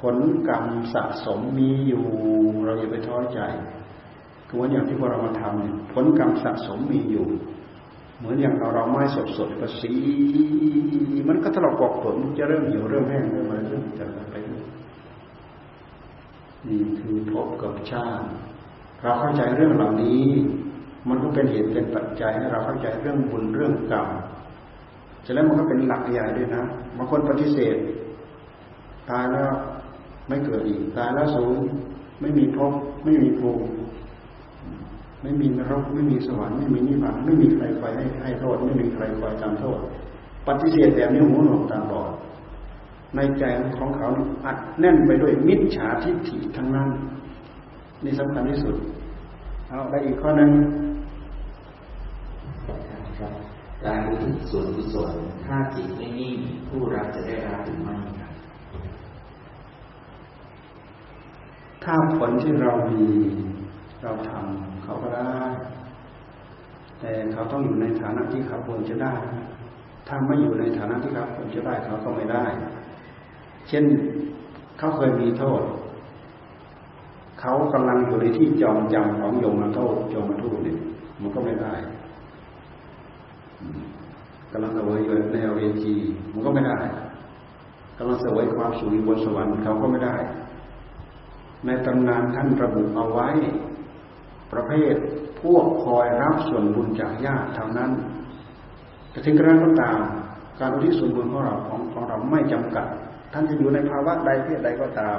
[0.00, 0.16] ผล
[0.48, 2.04] กรรมสะสมมีอยู่
[2.64, 3.40] เราอย่าไปท้อใจ
[4.48, 7.26] คือว่าอย่างที่พวกเรามาทำเนี่ยผลกรรมสะสมมีอยู่
[8.18, 9.92] เหมือนอย่างเราเราไม้สดสดก็สี
[11.28, 14.34] มันก็ถลอกปอกเปิงมันจะเริ่มเหี่ยวเริ่มแห้งเริ่มอะไรเริ่มจะไป
[16.68, 18.26] นี่คือพบกับชาติ
[19.00, 20.24] เราเข้าใจเรื่องเหล่านี้
[21.08, 24.08] มันก็เป็นเหตุเป็นปัจจัยให้เราเข้าใจเรื่องบุญเรื่องกรรม
[25.24, 26.62] จะแล้วมันก็เป็นหลักใหญ่ด้วยนะ
[26.96, 27.76] บางคนปฏิเสธ
[29.10, 29.50] ตายแล้ว
[30.28, 31.56] ไม่เกิดอีก ตายแล้วสูง
[32.20, 32.72] ไม่มีภพ
[33.04, 33.64] ไม่มีภูมิ
[35.22, 39.78] ไม่มีนรกไม่มีสวรรค์ไม่มีนิพพานไม่มีใครคอยให้ให้โทษไม่มีใครคอยทำโทษ
[40.46, 42.10] ปฏิเสธแบบนี้หูหนวกตาบอด
[43.16, 43.44] ในใจ
[43.78, 44.08] ของเขา
[44.44, 46.88] อัดแน่นไปด้วยมิจฉาทิฏฐิทั้งนั้น
[48.04, 48.76] นี่สำคัญที่สุด
[49.68, 50.50] เอาได้อีกข้อหนึ่ง
[53.84, 55.10] การอุทิศ ส่วนกุศล
[55.46, 56.36] ถ้าจิตไม่นิ่ง
[56.68, 58.32] ผู้รับจะได้รับหรือไม่ครับ
[61.84, 63.04] ถ้าผลที่เรามี
[64.02, 65.40] เราทำเขาก็ได้
[67.00, 69.14] แต่เขาต้องอยู่ในฐานะที่เขาควรจะได้
[70.08, 72.44] ถ้าไม่อยู่ในฐานะที่เขาควรจะได้เขาก็ไม่ได้
[73.68, 73.84] เช่น
[74.78, 75.62] เขาเคยมีโทษ
[77.40, 80.78] เขากำลังอยู่ในที่จองจำของโยมมาโทษโยมทูตเนี่ย
[81.20, 81.74] มันก็ไม่ได้
[84.52, 85.94] กำลังเสวยอยู่ในเวที
[86.32, 86.78] มันก็ไม่ได้
[87.98, 90.16] กำลังเสวยความสุขบนสวรรค์เขาก็ไม่ได้
[91.66, 93.28] ในตำนานท่านระบุเอาไว้
[94.52, 94.94] ประเภท
[95.40, 97.90] พวกคอยรับส่วนบุญจากญาติเท่านั้น
[99.10, 99.98] แต่ถึงกระนั้นก็ตาม
[100.60, 102.86] การอุทิศส่วนบุญของเราของของเราไม่จำกัด
[103.32, 105.18] ท่านจะอยู่ในภาวะใดเพศใดก็ตาม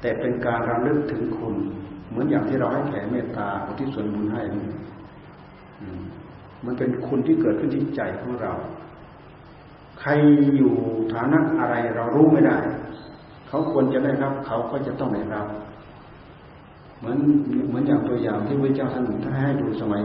[0.00, 1.54] แต่เป็นการระลึกถึงคุณ
[2.08, 4.42] เหมือนอย่างที่เราให้แผ่เมตตาอุทิศส่วนบุญให้
[6.66, 8.52] มันเป็นคุณที่เกิดขึ้นที่ใจของเรา
[10.00, 10.10] ใคร
[10.56, 10.74] อยู่
[11.12, 12.58] ฐานะอะไรเรารู้ไม่ได้
[13.48, 15.46] เขาควรจะได้รับ เขาก็จะต้องได้รับ
[16.98, 17.18] เหมือน
[17.68, 20.02] เหมือนอย่างตัวอย่างที่พระเจ้าท่านท่านให้ดูสมัย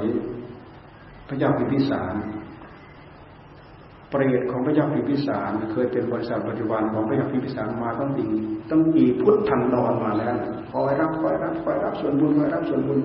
[1.27, 2.15] พระเจ้าพิพิสาร
[4.09, 8.25] เปรตของพระเจ้าพิพิสารเคยเป็นบริษัทปัจจุบันของพระเจ้าพิพิสารมาตั้งปี
[8.69, 10.35] ตั้งปีพุทธันดรมาแล้ว
[10.71, 12.99] คอยรับคอยรับคอยรับส่วนบุญคอยรับส่วนบุญ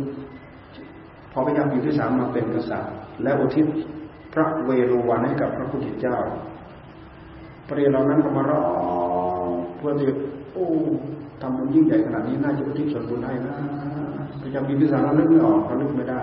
[1.33, 3.67] พอพระเจ้าพิพิสารมาเป็นกษัตริย์ และอุทิศ
[4.33, 6.19] พระเวรุวันให้กับพระพุทธเจ้า
[7.69, 8.63] ปรตเหล่านั้นก็มาร้อ
[9.49, 10.07] งเพื่อที่
[10.53, 10.67] โอ้
[11.41, 13.55] ทำบุญยิ่งใหญ่ขนาดนี้น่าจะอุทิศส่วนบุญให้นะ
[14.43, 16.21] พระเจ้าพิพิสารเราลึกไม่ออกเราลึกไม่ได้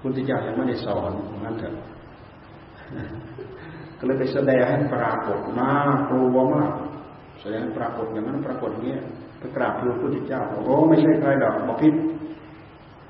[0.00, 1.10] พุทธเจ้ายังไม่ได้สอน
[1.44, 1.74] งั้นเถอะ
[3.98, 5.70] ก็เลยไปแสดงให้ปรากฏน่า
[6.08, 6.72] กลัวมาก
[7.40, 8.96] แสดงปรากฏอย่างนั้นปรากฏอย่างนี้
[9.38, 11.94] ไปกราบทูลพระพุทธเจ้าโอ้ไม่ใช่ใครดอกบอกพิษ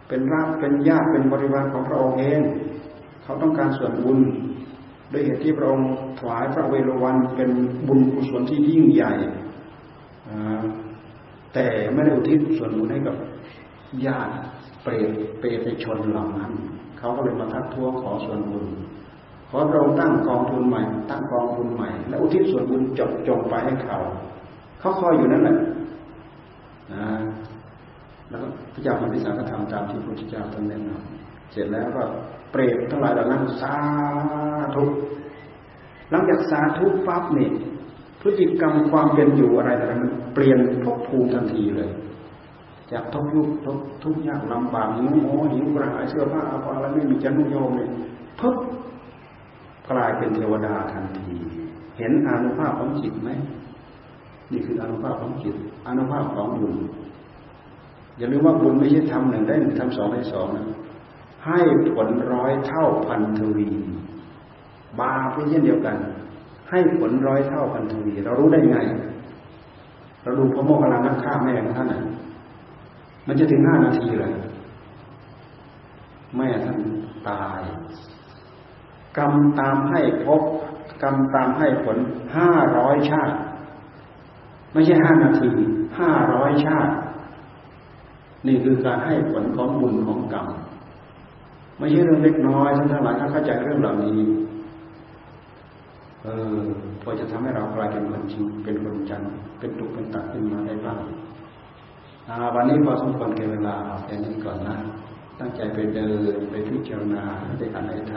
[0.09, 2.41] เป็นราชเป็นญาติเป็นบริวารของพระองค์เอง
[3.23, 4.19] เขาต้องการส่วนบุญ
[5.13, 5.89] ด้วยเหตุที่พระองค์
[6.19, 7.51] ถวายพระเวรวันเป็น
[7.89, 9.13] บุญกุศลที่ยิ่งใหญ่
[11.55, 13.17] แต่ไม่ได้อุทิศส่วนบุญให้กับ
[14.07, 14.33] ญาติ
[14.83, 16.53] เปรตเปรตชนเหล่านั้น
[16.99, 18.67] เขาก็เลยมาทักท้วงขอส่วนบุญ
[19.49, 23.99] ขอเราตั้งกองทุนใหม่ ตั้งกองทุนใหม่ แล้วอุทิศส่วนบุญจบจงไปให้เขา
[24.81, 25.57] เขาคอยอยู่นั่นแหละ
[26.93, 27.07] นะ
[28.33, 32.03] แล้วพระเจ้าพิมพิสาก็ทำตามที่พระพุทธเจ้าท่านแนะนำเสร็จแล้วก็
[32.51, 33.77] เปรตทั้งหลายเหล่านั้นสา
[34.77, 34.85] ธุ
[36.11, 37.53] หลังจากสาธุปั๊บเนี่ย
[38.21, 41.91] พฤติกรรมความเป็นอยู่อะไรแต่ละมันเปลี่ยนภพภูมิทันทีเลย
[42.93, 47.89] จากทุกยุคทุกทุกยากลำบากหิวโหหิวกระหายเสื้อผ้าอะไรไม่มีจะนุ่งโยมเลย
[48.41, 48.57] พึบ
[49.91, 51.35] กลายเป็นเทวดาทันที
[51.99, 53.31] เห็นอนุภาพของจิตไหม
[54.53, 56.75] นี่คืออนุภาพของจิตอนุภาพของบุญ
[58.19, 60.67] อย่าลืมว่าบุญไม่ใช่ทำหนึ่งได้หนึ่งทำสองได้สองนะ
[61.47, 61.61] ให้
[61.95, 63.69] ผลร้อยเท่าพันทวี
[65.01, 65.97] บาปเช่นเดียวกัน
[66.71, 68.79] ให้ผลร้อยเท่าพันทวีเรารู้ได้ไง
[70.23, 72.03] เราดูพระโมคคัลลานักฆ่าแม่ของท่านน่ะ
[73.27, 74.33] มันจะถึงห้านาทีเลย
[76.37, 76.79] แม่ท่าน
[77.29, 77.61] ตาย
[79.19, 80.43] กรรมตามให้พบ
[81.03, 81.97] กรรมตามให้ผล
[82.37, 83.35] ห้าร้อยชาติ
[84.73, 85.51] ไม่ใช่ห้านาที
[85.99, 86.93] ห้าร้อยชาติ
[88.47, 90.47] นี่คือการให้ผลของบุญของกรรม
[91.79, 94.19] ไม่ใช่เรื่องเล็กน้อยท่านทั้งหลายถ้าเข้าใจเรื่องเหล่านี้
[96.23, 96.59] เออ
[97.03, 99.23] พอจะทำให้เรากลายเป็นคนจริงเป็นคนจัน
[99.59, 100.99] เป็นตุกเป็นตักขึ้นมาได้บ้าง
[102.55, 104.77] วันนี้พอสมควรแก่เวลาแค่นี้ก่อนนะ
[105.39, 107.25] ตั้งใจไปเดินไปพิจารณา
[107.59, 108.15] ได้อ่านได้ท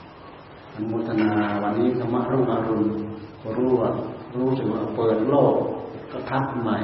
[0.00, 1.30] ำอนุโมทนา
[1.62, 2.84] วันนี้ธรรมะรุ่งอรุณ
[3.56, 3.90] รู้ว่า
[4.34, 5.54] รู้สึกว่าเปิดโลก
[6.12, 6.78] ก็ทักใหม่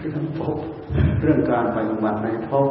[0.00, 0.58] เรื่องพบ
[1.20, 2.68] เรื่องการปฏิบัติในพบ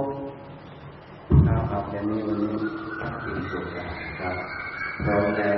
[1.47, 2.53] นะครับแค่นี้วันนี้
[3.01, 3.65] ทักทีสุด
[4.19, 4.35] ครับ
[5.05, 5.49] เราแต่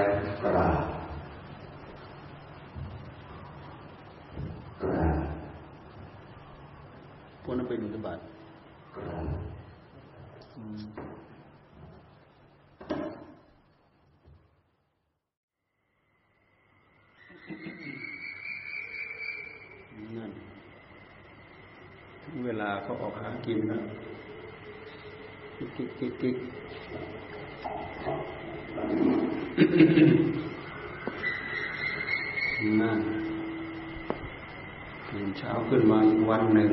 [0.43, 0.83] กราบ
[4.83, 5.19] กราบ
[7.43, 8.21] พวกนั้นเป็นอุบัติ
[8.95, 9.25] กราบ
[22.45, 23.79] เวลาเขาออกหากินนะ
[25.57, 26.35] กิ๊กกิ๊กกิ๊ก
[32.81, 32.99] นั่น
[35.07, 36.71] ตื่นเช้าขึ้นมาอีกวันหนึ่ง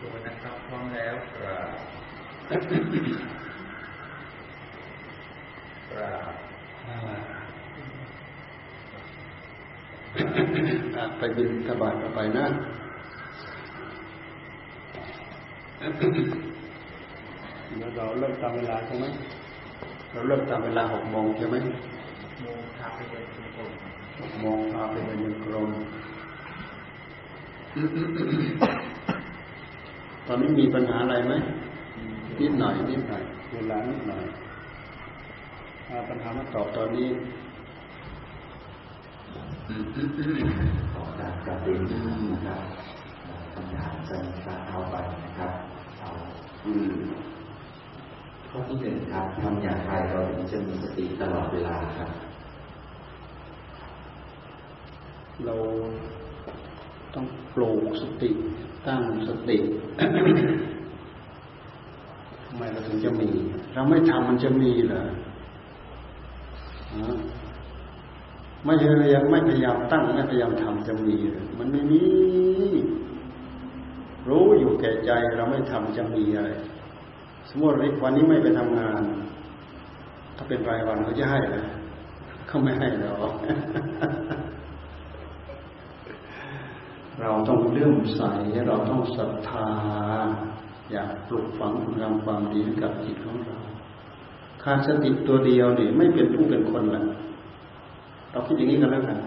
[0.00, 2.60] ตัวนะครับพร้อมแล้วกราบ
[10.94, 12.46] กราบ ไปบินสบายไปนะ
[17.78, 19.06] แล้วเราเริ่มตามเวลาใช่ไหม
[20.12, 21.56] เราเริ่มตามเวลาหกโมงใช่ไหม
[22.42, 23.70] โมงพาไปเดินจงกรม
[24.20, 25.70] หกโมงพาไปเดินจงกรม
[30.26, 31.34] ตอนนี้มีปัญหาอะไรไหม
[32.40, 34.24] นิดหน่อยนิดหน่อยเวลานิดหน่อย
[36.08, 37.08] ปัญหามาตอบตอนนี้
[39.66, 41.80] ขอการกระเด็น
[42.32, 42.60] นะครับ
[43.52, 44.16] คำถามจะ
[44.68, 45.52] เข้าไปนะครับ
[45.98, 46.10] เอา
[48.50, 52.10] ข้อที่หนึ่งครับทำอย่างไรเราถึงจะมีสติตลอดเวลาครับ
[55.44, 55.54] เรา
[57.14, 58.30] ต้องปลูกสติ
[58.86, 59.56] ตั้งสติ
[62.46, 63.28] ทำไมเราถึงจะมี
[63.74, 65.02] เราไม่ทำมันจะมีเหรอ
[68.66, 71.16] ไม่พยายามไม่พยายามตั้งไม่พยายามทำจะมี
[71.58, 72.02] มันไม่มี
[74.28, 76.50] รู้อยู่แก่ใจเราไม่ทำจะมีอะไร
[77.48, 79.02] สมมติวันนี้ไม่ไปทำงาน
[80.36, 81.64] ถ้าเป็นรายวันเขาจะให้เลย
[82.46, 83.12] เขาไม่ให้เรา
[87.20, 88.22] เราต้องเลื่อมใส
[88.68, 89.68] เราต้องศรัทธา
[90.92, 93.58] อยากปลุกฝังคุณงามความดีกับจิตของเรา
[94.62, 97.04] ขาดสติตัวเดียวเนี่ไม่เป็นผู้เป็นคนและ
[98.30, 99.18] เราคิดอย่างนี้กันแล้วกัน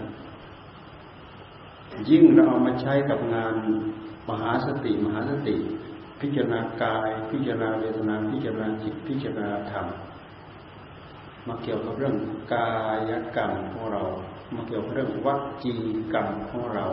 [2.08, 3.54] ยิ่งเราเอามาใช้กับงาน
[4.28, 5.56] มหาสติ มหาสติ
[6.20, 9.86] พิจารณากาย พิจารณาเวทนาพิจารณาจิตพิจารณาธรรม
[11.46, 12.16] มาเกี่ยวกับเรื่อง
[12.54, 12.70] กา
[13.10, 14.02] ยกรรมของเรา
[14.54, 15.74] มาเกี่ยวกับเรื่องวัจี
[16.12, 16.86] กรรมของเรา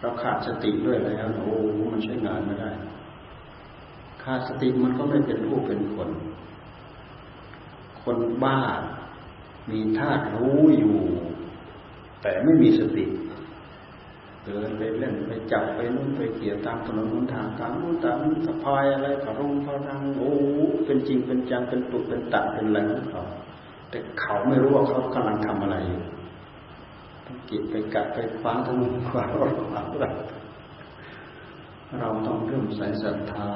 [0.00, 1.52] เราขาดสติด้วยแล้วโอ้
[1.92, 2.70] มันใช้งานไม่ได้
[4.22, 6.10] ขาดสติมันก็ไม่เป็นผู้เป็นคน
[8.02, 8.60] คนบ้า
[9.70, 10.96] มีธาตุรู้อยู่
[12.22, 13.04] แต่ไม่มีสติ
[14.44, 20.32] เดินไปเล่นไปจับไปนู่นไปเกี่ยวตามถนนหนทางตามนู่นตามนี้สะพายอะไรกระรงกระรังโอ้
[20.84, 23.24] เป็นจริงเป็นจังเป็นตุกเป็นตักเป็นอะไรของเขา
[23.90, 26.02] แต่เขาไม่รู้ว่าเขากำลังทำอะไรอยู่
[27.26, 29.48] ต้องกิดไปกัดไปคว้าทั้งนู้นควาเรา
[32.00, 33.48] เราต้องเริ่มใส่ศรัทธา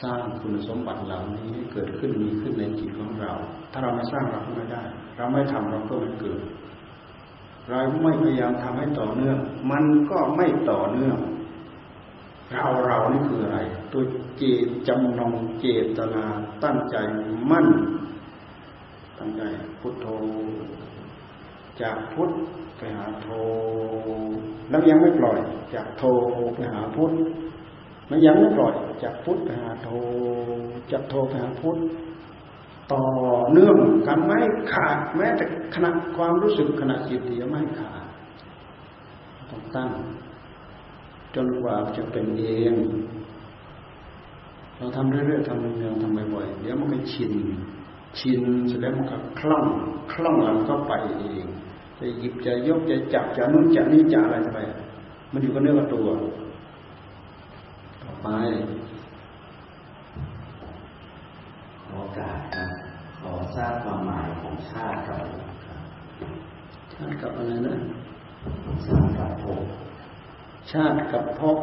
[0.00, 3.32] สร้างคุณสมบัติเหล่านี้ให้เกิดขึ้นมีขึ้นในจิตของเรา
[3.72, 4.82] ถ้าเราไม่สร้างเราก็ไม่ได้
[5.16, 6.40] เราไม่ทำเราก็ไม่เกิด
[7.70, 9.38] เราไม่พยายามทำให้ต่อเนื่อง
[9.70, 11.18] มันก็ไม่ต่อเนื่อง
[12.52, 13.58] เราเรานี่คืออะไร
[13.92, 14.02] ตัว
[14.36, 15.66] เจตจำนงเจ
[15.98, 16.24] ตนา
[16.64, 16.96] ตั้งใจ
[17.50, 17.66] มั่น
[19.18, 19.42] ตั้งใจ
[19.80, 20.06] พุทโธ
[21.80, 22.30] จากพุทธ
[22.76, 23.28] ไปหาโท
[24.70, 25.38] แล้วยังไม่ปล่อย
[25.74, 26.04] จากโท
[26.54, 27.12] ไปหาพุทธ
[28.10, 29.90] มันยังไม่ปล่อย จากพุทธไปหาโท
[30.90, 31.78] จากโทไปหาพุทธ
[32.92, 33.04] ต่อ
[33.50, 34.38] เนื่องกันไม่
[34.72, 38.04] ขาดแม้แต่ขณะความรู้สึกขณะจิตเดียวไม่ขาด
[39.50, 39.90] ต้องตั้ง
[41.34, 42.74] จนกว่าจะเป็นเอง
[44.76, 47.34] เราทำเรื่อยๆทำเนืองๆทำบ่อยๆเดี๋ยวมันก็ชิน
[48.18, 49.64] ชินเสร็จแล้วมันก็คล่อง
[50.12, 51.46] คล่องแล้วมันก็ไปเอง
[51.98, 54.58] จะหยิบจะยกจะจับจะนุ่นจะนี่จะอะไรไป
[55.32, 56.08] มันอยู่กับเนื้อกับตัว
[58.02, 58.28] ต่อไป
[61.86, 62.77] ขอโอกาสครับ
[63.54, 65.18] ทราบความหมายของชาติกับ
[66.94, 67.76] ชาติกับอะไรนะ
[68.86, 69.62] ชาติกับภพ
[70.72, 71.58] ชาติกับภพ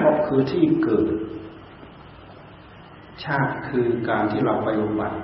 [0.00, 1.06] ภพคือที่เกิด
[3.24, 5.18] ชาติคือการที่เราไปอุบัติ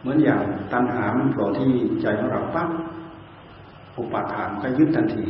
[0.00, 0.40] เหมือนอย่าง
[0.72, 1.70] ตัณหามันโผล่ที่
[2.02, 2.70] ใจของเราปั๊บ
[3.98, 5.26] อุปาทานก็ยึดทันที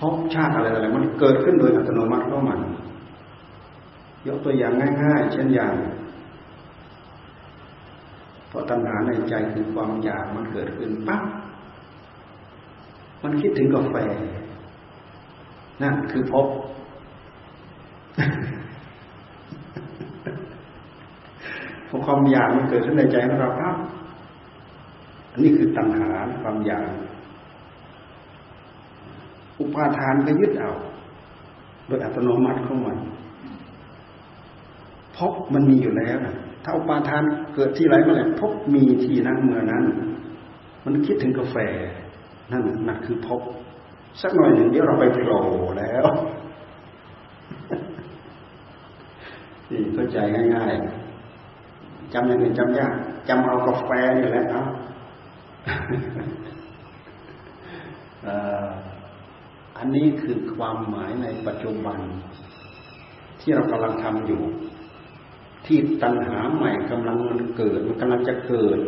[0.00, 2.60] พบชาติอะไรอะไรมันเกิดขึ้นโดยอัตโนมัติของมัน
[4.26, 5.74] ยกตัวอย่างง่าย ๆ เช่นอย่าง
[8.58, 11.22] พอตัณหาในใจคือความอยากมันเกิดขึ้นปั๊บ
[13.22, 13.96] มันคิดถึงกาแฟ
[15.82, 16.46] นั่นคือพบ
[21.88, 23.76] พอความอยากมันเกิดขึ้นในใจของเราครับ
[25.32, 26.10] อันนี้คือตัณหา
[26.42, 26.88] ความอยาก
[29.60, 30.70] อุปาทานก็ยึดเอา
[31.86, 32.98] โดยอัตโนมัติของมัน
[35.16, 36.34] พบมันมีอยู่แล้วนะ
[36.68, 37.22] ถ้าอุปาทาน
[37.54, 39.84] เกิดที่ไรเมื่อไหร่พบมีที่นั้นเมื่อนั้น
[40.84, 41.56] มันคิดถึงกาแฟ
[42.52, 43.40] นั่นนั่นคือพบ
[44.22, 45.40] สักหน่อยหนึ่งเดี๋ยวเราไปโผล่
[45.78, 46.06] แล้ว
[49.70, 50.18] นี่เข้าใจ
[50.54, 50.72] ง่าย
[51.46, 52.94] ๆจำอย่างอื่นจำยาก
[53.28, 54.62] จำเอากาแฟนี่แหละเนา
[59.78, 61.98] อันนี้คือความหมายในปัจจุบัน
[63.40, 64.42] ที่เรากำลังทำอยู่
[65.66, 68.78] ที่ตัณหาใหม่กำลังมันเกิด มันกำลังจะเกิด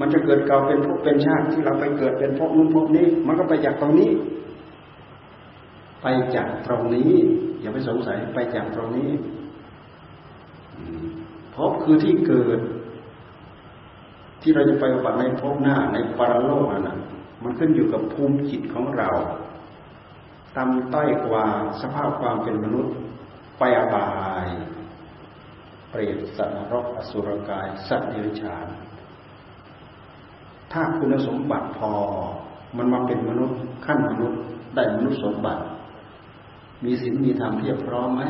[0.00, 4.10] มันจะเกิดเก่าเป็นภพเป็นชาติที่เราไปเกิดเป็นภพนู้นภพนี้ มันก็ไปจากตรงนี้
[6.02, 6.06] ไป
[6.36, 7.12] จากตรงนี้
[7.60, 9.10] อย่าไปสงสัยไปจากตรงนี้
[11.54, 12.58] ภพคือที่เกิด
[14.42, 17.00] ที่เราจะไปบัติในภพหน้าในปรโลกนั่น
[17.42, 19.10] มันขึ้นอยู่กับภูมิจิตของเรา
[20.56, 21.46] ต่ำต้อยกว่า
[21.80, 22.94] สภาพความเป็นมนุษย์
[23.58, 24.08] ไปอบา
[24.44, 24.46] ย
[25.92, 28.66] เปรตสัตว์นรกอสุรกาย สัตว์เดรัจฉาน
[30.72, 31.92] ถ้าคุณสมบัติพอ
[32.76, 34.40] มันมาเป็นมนุษย์ขั้นมนุษย์
[34.74, 35.62] ได้มนุษย์สมบัติ
[36.84, 38.22] มีศีลมีธรรมเพียบพร้อมไหม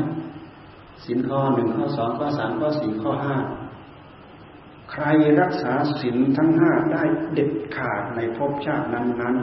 [1.05, 3.37] ศีลข้อหนึ่งข้อสองข้อสามข้อสี่ข้อห้า
[4.91, 5.05] ใคร
[5.41, 9.37] รักษาศีลทั้งห้าได้เด็ดขาดในภพชาตินั้น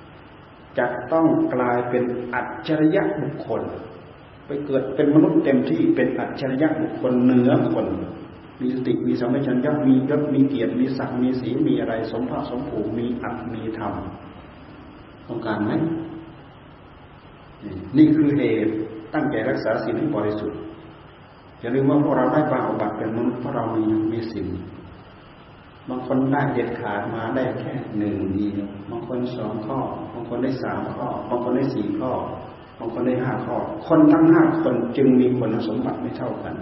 [0.00, 3.62] ๆจะต้องกลายเป็นอัจฉริยะบุคคล
[4.48, 7.86] ไปเกิดเป็นมนุษย์เต็มที่เป็นอัจฉริยะบุคคลเหนือคน
[8.60, 13.92] มีสติมีสัมปชัญญะมียศมีเกียรติมีศักดิ์มีสีมีอะไร สมภาคสมภูมิมีอัตมีธรรม
[15.28, 15.72] ต้องการไหม
[17.96, 18.72] นี่คือเหตุ
[19.14, 20.58] ตั้งใจรักษาศีลให้บริสุทธิ์
[21.60, 24.48] อย่าลืมว่าพวกเราได้บาอบัตเป็นมนุษย์เพราะเรามีมีศีล
[25.88, 29.78] บางคนได้เด็ดขาดมาได้แค่หนึ่งเดียวบางคนสองข้อ
[30.12, 32.12] บางคนได้สามข้อบางคนได้สี่ข้อ
[32.78, 36.54] บางคนได้ห้าข้อ คนทั้งห้าคนจึงมีคุณสมบัติไม่เท่ากัน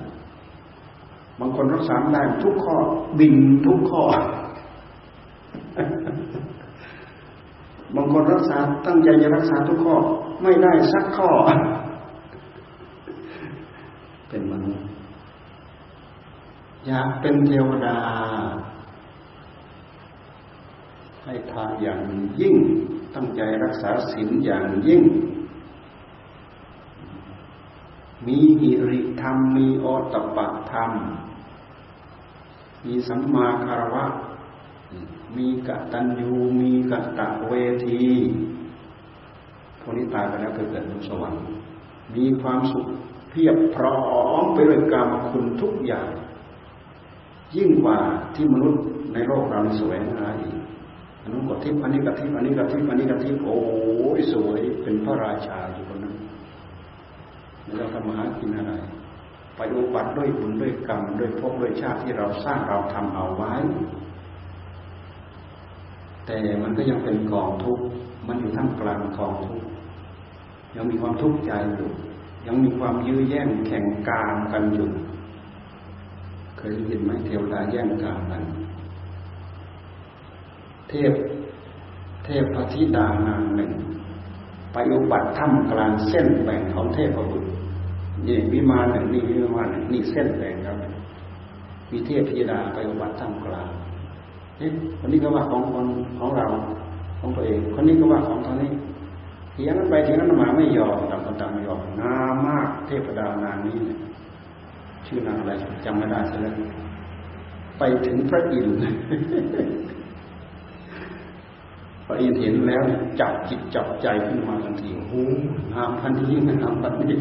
[1.40, 2.76] บางคนรักษาได้ทุกข้อ
[3.18, 3.35] บิน
[3.66, 4.02] ทุกข้อ
[7.96, 9.96] บางคนรักษาตั้งใจจะรักษาทุกข้อ
[10.42, 11.31] ไม่ได้สักข้อ
[14.29, 14.87] เป็นมนุษย์
[16.87, 17.96] อยากเป็นเทวดา
[21.24, 22.00] ให้ทานอย่าง
[22.40, 22.57] ยิ่ง
[23.14, 25.02] ตั้งใจรักษาศีลอย่างยิ่ง
[28.26, 30.90] มีหิริธรรม มีโอตปะธรรม
[32.85, 34.05] มีสัมมาคารวะ
[35.37, 37.52] มีกตัญญูมีกตะเว
[37.87, 38.05] ที
[39.81, 41.42] พวกนี้ตายไปแล้วเกิดบนสวรรค์
[42.14, 42.87] มีความสุข
[43.31, 43.98] เพียบพร้อ
[44.42, 46.09] มไปด้วยกรรมคุณทุกอย่าง
[47.57, 47.98] ยิ่งกว่า
[48.35, 50.57] ที่มนุษย์ในโลกเราสวยงามอีก
[51.22, 53.59] อันนู้นกทิพย์อันนี้กทิพย์อันนี้กทิพย์อันนี้กทิพย์โอ้
[54.18, 55.59] ยสวยเป็นพระราชา
[57.74, 58.72] เราทำมาหากินอะไร
[59.57, 63.52] ไปอุบัติด้วยบุญด้วยกรรมด้วยภพด้วยชาติที่เราสร้างเราทำเอาไว้
[66.26, 67.85] แต่มันก็ยังเป็นกองทุกข์
[68.29, 69.66] มันอยู่ท่ามกลางกองทุกข์
[70.76, 71.90] ยังมีความทุกข์ใจอยู่
[72.46, 74.88] ยังมีความยื้อแย่งแข่งกามกันอยู่
[76.57, 78.42] เคยได้ยินไหมเทวดาแย่งกามกัน
[80.88, 81.12] เทพ
[82.24, 83.70] เทพพธิดานางหนึ่ง
[84.72, 87.36] ไปอุบัติท่ามกลางเส้นแบ่งของเทพบุ
[88.24, 90.76] นี่วิมานหนึ่งนี่วิมานหนึ่งนี่เส้นแบ่งครับ
[91.90, 93.68] มีเทพธิดาไปอุบัติท่ามกลาง
[94.59, 95.87] เอ๊ะคนนี้ก็ว่าของคน
[96.18, 96.46] ของเรา
[97.20, 98.70] ของตัวเอง คนนี้ก็ว่าของทางนี้
[99.52, 103.76] เถียงกันไปเถียงกันมาไม่ยอมต่างคนต่างไม่ยอมงามากเทพดานางนี้
[105.07, 105.52] ชื่อนางอะไร
[105.85, 106.55] จำไม่ได้แล้ว
[107.79, 108.76] ไปถึงพระอินทร์
[112.07, 112.83] พระอินทร์เห็นแล้ว
[113.20, 115.14] จับจิตจับใจขึ้นมาทันทีโอ้โห
[115.74, 117.14] งามทันทีงามทันที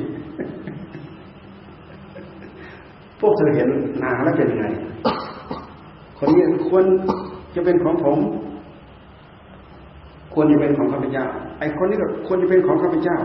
[3.19, 3.69] พวกเธอเห็น
[4.03, 4.65] นางแล้วเป็นยังไง
[6.17, 6.85] คนนี้ควร
[7.55, 8.17] จะเป็นของผม
[10.33, 11.25] ควรจะเป็นของข้าพเจ้า
[11.59, 13.17] ไอ้คนนี้ก็ควรจะเป็นของข้าพเจ้า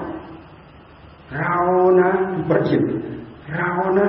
[1.39, 1.57] เรา
[2.01, 2.11] นะ
[2.49, 2.83] ประจิต
[3.57, 4.09] เรานะ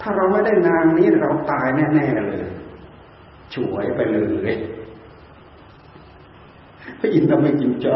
[0.00, 2.44] ถ้าเราไม่ได้นางนี้เราตายแน่ๆเลย
[3.54, 4.18] ช่วยไปเล
[4.50, 4.52] ย
[6.98, 7.88] พระอินทร์ทำไม่กินใจ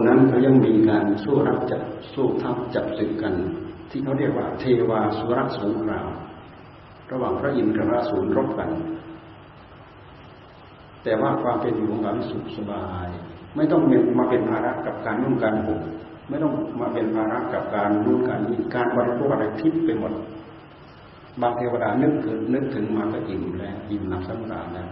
[0.00, 1.82] นนั้นเขายังมีการสู้รับจับ
[2.14, 3.34] สู้ทับจับศึกกัน
[3.90, 6.08] ที่เขาเรียกว่า เทวาสุรสงคราม
[7.12, 8.70] ระหว่างพระอินทร์กับพระสูรรบกัน
[11.04, 13.08] แต่ว่าความเป็นอยู่ของเราสุขสบาย
[13.56, 13.82] ไม่ต้อง
[14.18, 15.80] มาเป็นภาระกับการนุ่งการห่ม
[16.28, 20.12] ไม่ต้องมาเป็นภาระกับการนุ่งการนี้การบริโภคอะไรทิพย์ไปหมด
[21.40, 24.88] บางเทวดานึกถึงนึกถึงมาก็อิ่มแล้วอิ่มนักสำราญแล้ว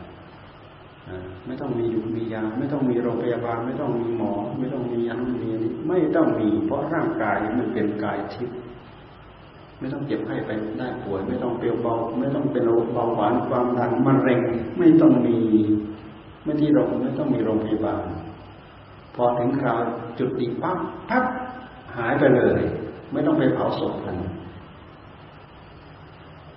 [1.47, 8.57] ไม่ต้องมีอยู่มียาไม่ต้องมีโรงพยาบาล ไม่ต้องมีหมอ ไม่ต้องมียันมีนี้ไม่ต้องมี เพราะร่างกายมันเป็นกายทิพย์
[9.79, 14.41] ไม่ต้องเจ็บไข้ไปได้ป่วย ไม่ต้องเปรียวเบา ไม่ต้องเป็นโรคเบาหวานความดันมะเร็ง
[14.79, 15.39] ไม่ต้องมี
[16.45, 18.05] ไม่ที่โรงไม่ต้องมีโรงพยาบาล
[19.15, 19.81] พอถึงคราว
[20.19, 20.79] จุดติปั๊บ
[21.11, 21.25] พับ
[21.97, 22.61] หายไปเลย
[23.13, 24.17] ไม่ต้องไปเผาศพกัน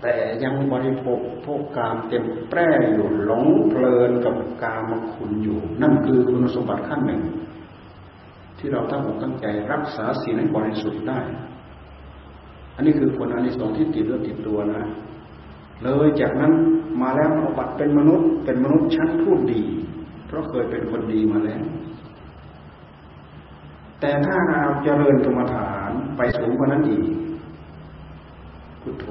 [0.02, 7.22] แต่ยังบริโภคพวกกามเต็มแปร่อยู่หลงเพลินกับกามคุณอยู่ นั่นคือคุณสมบัติขั้นหนึ่ง
[8.58, 11.20] ที่เราตั้งอกตั้งใจรักษาศีลให้บริสุทธิ์ได้
[12.76, 14.84] อันนี้คือผลอันที่สองที่ติดเรื่องติดตัวนะ
[15.84, 16.54] เลยจากนั้น
[17.02, 19.64] มาแล้วอบัติเป็นมนุษย์ เป็นมนุษย์ชั้นผู้ดี
[20.28, 21.64] เพราะเคยเป็นคนดีมาแล้ว
[24.00, 27.04] แต่ถ้าเราเจริญกรรมฐานไปสูงกว่านั้นอีก
[28.82, 29.08] พุทโธ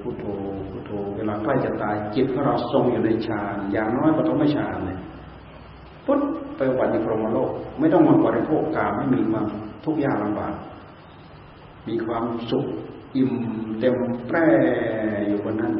[0.00, 0.24] พุทโธ
[0.70, 4.98] พุทโธเวลาใกล้จะตายจิตของเราทรงอยู่ในฌานอย่างน้อยก็ต้องไม่ฌานเลย
[6.04, 6.20] พุท
[6.56, 7.50] ไปวันในพรหมโลก
[7.80, 9.46] ไม่ต้องมาบริโภคกามไม่มีความ
[9.84, 10.54] ทุกข์ยากลำบาก
[11.88, 12.66] มีความสุข
[13.16, 13.30] อิ่ม
[13.80, 13.94] เต็ม
[14.28, 14.46] แปร่
[15.28, 15.72] อยู่บนนั้น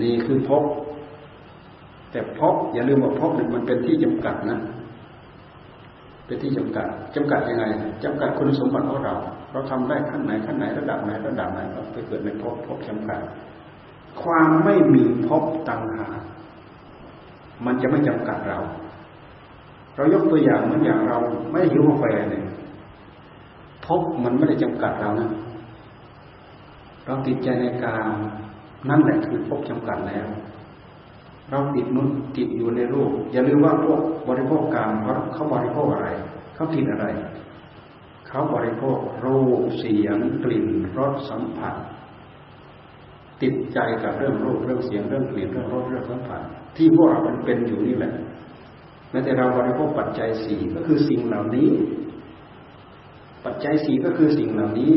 [0.00, 0.64] นี่คือพบ
[2.10, 4.58] แต่พบอย่าลืมว่าพบมันเป็นที่จำกัดนะ
[6.26, 7.64] เป็นเป็นที่จำกัดจำกัดยังไง
[8.04, 9.14] จำกัดคุณสมบัติของเรา
[9.52, 13.20] เราทำได้ขั้นไหนขั้นไหนระดับไหนระดับไหนเราไปเกิดในภพภพจำกัด
[14.22, 16.06] ความไม่มีภพตังหา
[17.66, 18.58] มันจะไม่จำกัดเรา
[19.96, 21.18] เรายกตัวอย่างเหมือนอย่างเรา
[21.50, 22.44] ไม่หิวกาแฟเนี่ย
[23.86, 25.30] ภพมันไม่ได้จำกัดเรานะ
[27.06, 28.10] เราติดใจในกาม
[28.88, 30.26] นั่นแหละคือภพจำกัดแล้ว
[31.50, 36.08] เราติดนุนติดอยู่ในรูป อย่าลืมว่าพวกบริโภคกามเขาเขาบริโภคอะไร
[36.54, 37.06] เขาติดอะไร
[38.32, 40.66] เขาบริโภครูปเสียงกลิ่น
[40.98, 41.76] รสสัมผัส
[43.42, 46.40] ติดใจกับเรื่องรูปเรื่องเสียงเรื่องกลิ่นเรื่องรสเรื่องสัมผัส
[46.76, 48.12] ที่พวกเราเป็นเป็นอยู่นี่แหละ
[49.10, 51.68] แม้แต่เราบริโภคปัจจัยสี่ก็คือสิ่งเหล่านี้
[53.44, 54.92] ปัจจัยสี่ก็คือสิ่งเหล่านี้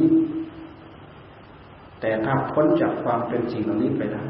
[2.02, 4.24] แต่ถ้าพ้นจากความเป็นสิ่งเหล่านี้ไปได้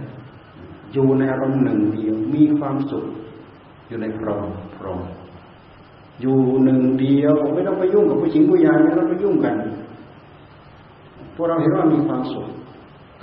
[0.94, 3.06] อยู่ในอารมณ์หนึ่งเดียวมีความสุข
[3.88, 4.44] อยู่ในพรหม
[4.76, 5.02] พรหม
[6.22, 9.56] อยู่หนึ่งเดียวไม่ต้องไปยุ่งกับผู้หญิงผู้ชายไม่ต้องไปยุ่งกัน
[11.36, 12.48] พวกเราเห็นว่ามีความสุข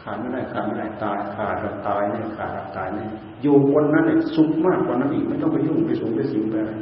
[0.03, 3.09] ขาดไม่ได้ขาดไม่ได้ตายขาดเราตายเนี่ยขาดเราตายเนี่ย
[3.43, 6.73] อยู่บนนั้นเนี่ยสุขมากกว่านั้นอีกไม่ต้องไปยุ่งไปสูงไปสิงไปอะไร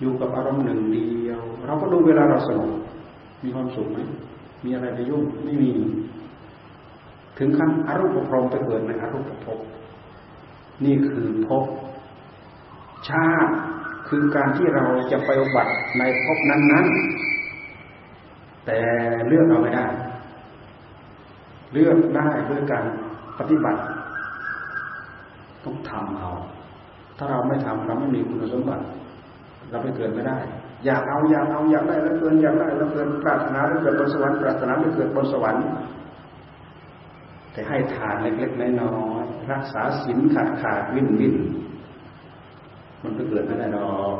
[0.00, 2.72] อยู่กับอารมณ์หนึ่งเดียว เราก็ดูเวลาเราสงบ
[3.44, 3.98] มีความสุขไหม
[4.64, 5.70] มีอะไรไปยุ่งไม่มี
[7.38, 9.58] ถึงขั้นอารูปภพไปเกิดในอารูปภพ
[10.84, 11.64] นี่คือภพ
[13.08, 13.52] ชาติ
[14.08, 18.78] คือการที่เราจะไปอุบัติในภพนั้นๆ แต่
[19.26, 19.86] เลือกเราไม่ได้
[21.72, 22.84] เลือกได้ด้วยการ
[23.38, 23.80] ปฏิบัติ
[25.64, 26.30] ต้องทำเอา
[27.18, 28.84] ถ้าเราไม่ทำเราไม่มีคุณสมบัติ
[29.70, 30.38] เราไปเกิดไม่ได้
[30.84, 35.64] อยากเอาอยากเอาอยากได้แล้วเกินอยากได้แล้วเกินปรารถนาแล้วเกิดบนสวรรค์ปรารถนาแล้วเกิดบนสวรรค์
[37.52, 41.34] แต่ให้ทานเล็กๆน้อยๆรักษาศีลขาดขาดวินวิน
[43.06, 44.16] มันไปเกิดไม่ได้ดอก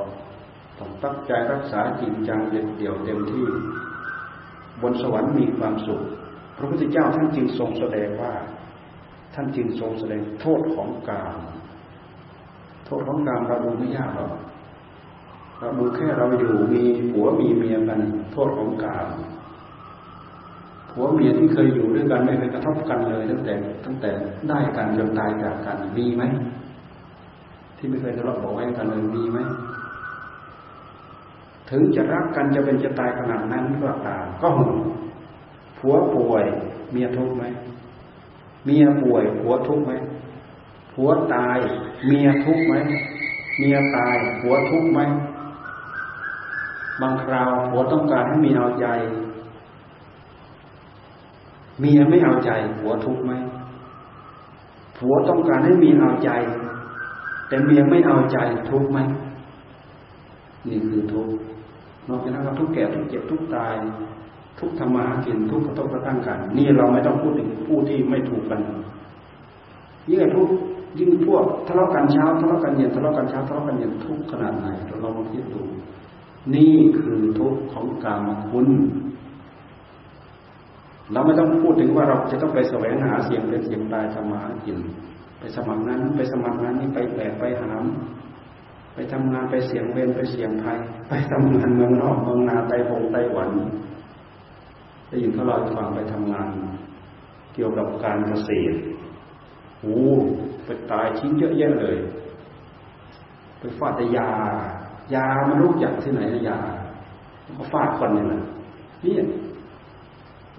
[0.78, 3.46] ต้องตั้งใจรักษาจริงจังเด็ดเดี่ยวเต็มที่
[4.82, 6.00] บนสวรรค์มีความสุข
[6.56, 8.32] พระพุทธเจ้าท่านจึงทรงแสดงว่า
[9.34, 11.38] ท่านจึงทรงแสดงโทษของกาม
[12.86, 14.32] โทษของกามเราดูไม่ยากหรอก
[15.60, 18.00] เราดูแค่เราอยู่มีผัวมีเมียกัน
[18.32, 19.08] โทษของกาม
[20.90, 24.10] ผัวเมียที่เคยอยู่ด้วยกันไม่เคยกระทบกันเลย ตั้งแต่ ตั้งแต่
[24.48, 26.22] ได้กันจนตายจากกันมีไหม
[27.86, 29.38] ที่ไม่เคยทะเลาะเบาแว้งกันเลยมีไหม
[31.70, 34.74] ถึงจะรักกันจะเป็นจะตายขนาดนั้นก็ตามก็หึง
[35.78, 36.44] ผัวป่วย
[36.92, 37.44] เมียทุกข์ไหม
[38.64, 39.92] เมียป่วยผัวทุกข์ไหม
[40.92, 41.58] ผัวตาย
[42.06, 42.74] เมียทุกข์ไหม
[43.58, 45.00] เมียตายผัวทุกข์ไหม
[47.00, 48.88] บางคราวผัวต้องการให้เมียเอาใจ
[51.80, 53.32] เมียไม่เอาใจผัวทุกข์ไหม
[54.98, 56.32] ผัวต้องการให้เมียเอาใจ
[57.48, 58.38] แต่เมียไม่เอาใจ
[58.70, 58.98] ทุกไหม
[60.68, 61.26] นี่คือทุก
[62.08, 63.74] นอกจากนั้นก็ทุกแก่ทุกเจ็บทุกตาย
[64.60, 68.60] ทุกธรรมะกินทุกกระทบกระทั่งกัน นี่เราไม่ต้องพูดถึงผู้ที่ไม่ถูกกัน
[70.08, 70.48] ยิ่งทุก
[70.98, 75.62] ยิ่งพวกทะเลาะกันเช้าทะเลาะกันเย็นทะเลาะกันเช้าทะเลาะกันเย็นทุกขนาดไหนเราลองคิดดู
[76.54, 78.68] นี่คือทุกข์ของกามคุณ
[81.12, 84.78] เราไม่ต้องพูดถึงว่าเราจะต้องไปแสวงหาเสียงเป็นเสียงตายทำมากิน
[85.56, 87.84] สมัครนั้น ไปสมัครนั้นนี่ไปแบกไปหาม
[88.94, 90.78] ไปทำงานไปเสียงเวรไปเสียงไทย
[91.08, 93.50] ไปทำงานเมืองนอกเมืองนาไต้หงไต้หวัน
[95.08, 96.48] ได้ยินเขาเล่าให้ฟังไปทำงาน
[97.54, 98.76] เกี่ยวกับการเกษตร
[99.80, 100.00] โอ้
[100.64, 101.96] ไปตายชิ้นเยอะแยะเลย
[103.58, 104.28] ไปฟาดยา
[105.14, 106.58] ยามันรู้จักที่ไหนยา
[107.58, 108.42] ก็ฟาดคนนี่แหละ
[109.04, 109.14] นี่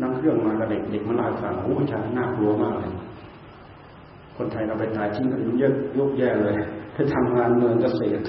[0.02, 2.92] นั่งเครื่องมากับเด็กเด็กมาเล่าให้ฟังโอ้อาจารย์น่ากลัวมากเลย
[4.38, 6.56] คนไทยเราไปตายชิ้นกันเยอะยกแย่เลย
[6.94, 8.24] ไปทำงานเมืองเกษตร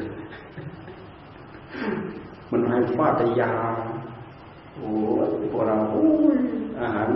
[2.50, 3.52] มันให้ฟาดยา
[4.74, 4.90] โอ้
[5.50, 6.36] พวกเราโอ้ย
[6.80, 7.08] อาหาร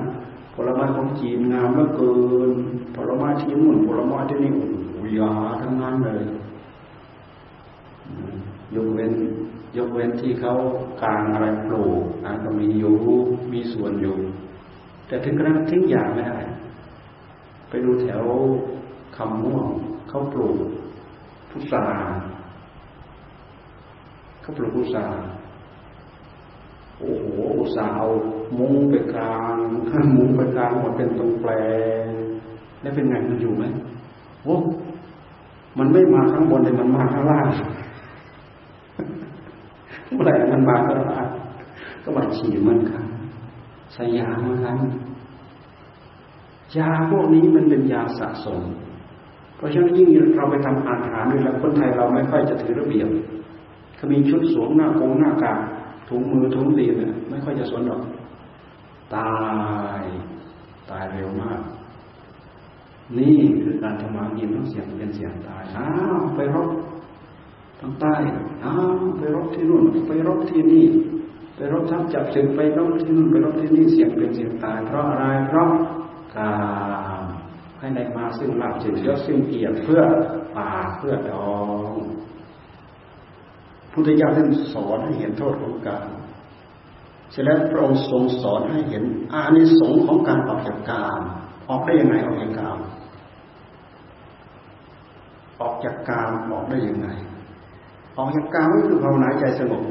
[0.54, 2.14] ผลไม้ของจีนงามเหลือเกิ
[2.48, 2.50] น
[2.96, 4.50] ผลไม้ที่นู่นผลไม้ที่นี่
[4.92, 6.22] โอ้ยาทั้งนั้นเลย
[8.74, 9.12] ยกเว้น
[9.76, 10.52] ยกเว้นที่เขา
[11.02, 12.96] กลางอะไรปลูกนะก็มีอยู่
[13.52, 14.14] มีส่วนอยู่
[15.06, 16.38] แต่ถึงกระนั้นทิ้งอย่างไม่ได้
[17.68, 18.24] ไปดูแถว
[19.16, 19.68] คำม่วง
[20.08, 20.58] เขาปลูก
[21.50, 21.84] พุทรา
[24.40, 25.06] เขาปลูกพุทรา
[26.98, 27.26] โอ้โห
[27.76, 28.06] สาเอา
[28.58, 29.56] มุ้งไปกลาง
[30.16, 31.52] มุ้งไปกลางหมดเป็นตรงแปล
[32.02, 32.06] ง
[32.80, 33.64] แล้วเป็นไงมันอยู่ไหม
[34.44, 34.56] โอ้
[35.78, 37.46] มันไม่มาข้างบนแต่มันมาข้างล่าง
[40.10, 41.20] เมื่อไหร่มันมาก็มา
[42.04, 43.04] ก็มาฉีดมันครับ
[43.96, 44.76] สยามือนกัน
[46.76, 48.60] ยาพวกนี้มันเป็นยาสะสม
[49.62, 53.08] ราะฉะนั้นยิ่งเราไปทำอาหารด้วยแล้วคนไทยเราไม่ค่อยจะถือระเบียบ
[53.96, 55.58] เขามีชุดสวมหน้ากงหน้ากาก
[56.08, 58.02] ถุงมือถุงตีนเนี่ยไม่ค่อยจะสนหรอก
[59.16, 59.32] ตา
[60.00, 60.02] ย
[60.90, 61.60] ตายเร็วมาก
[63.18, 66.68] นี่คือการทำมากินต้องเสียงเป็นเสียงตายอ้าวไปรบ
[67.80, 68.14] ทางใต้
[68.64, 70.86] อ้าวไปรบที่นู่นไปรบที่นี่
[71.56, 75.68] ไปรบทัพจับศึกไปรบที่นู่นไปรบที่นี่เสียงเป็นเสียงตาย เพราะอะไรเพราะ
[76.36, 76.50] กา
[77.82, 80.02] ให้ได้มาซึ่งลาบสิ่งยศซึ่งเกียรติเพื่อ
[80.56, 81.52] ปากเพื่อดอ
[81.90, 81.96] ง
[83.92, 86.08] พุทธเจ้าท่านสอนให้เห็นโทษของกาม
[87.30, 91.20] เสร็จแล้วพระองค์ทรงสอนให้เห็นอานิสงส์ของการออกจากกาม
[91.68, 92.78] ออกได้ยังไงออกจากกาม
[95.60, 97.08] ออกจากกามออกได้ยังไง
[98.18, 99.82] ออกจากกามก็คือภาวนาใจสงบ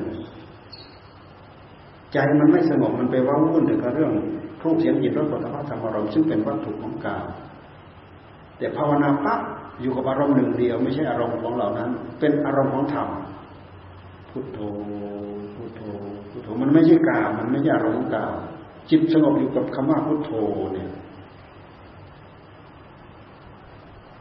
[2.14, 4.12] ใจมันไม่สงบมันไปว้าวุ่นแต่กับเรื่อง
[4.62, 7.26] รูปเสียงจิตรสผลิภัณฑ์ธรรมารมซึ่งเป็นวัตถุของกาม
[8.62, 9.42] แต่ภาวนาปั๊บ
[9.82, 11.90] อยู่กับอารมณ์หนึ่งเดียว ไม่ใช่อารมณ์ของเหล่านั้น
[12.20, 13.08] เป็นอารมณ์ของธรรม
[14.30, 14.60] พุทโธ
[15.56, 15.82] พุทโธ
[16.30, 18.34] พุทโธมันไม่ใช่กามมันไม่ใช่อารมณ์กาม
[18.90, 20.32] จิตสงบอยู่กับคำว่าพุทโธ
[20.74, 20.90] เนี่ย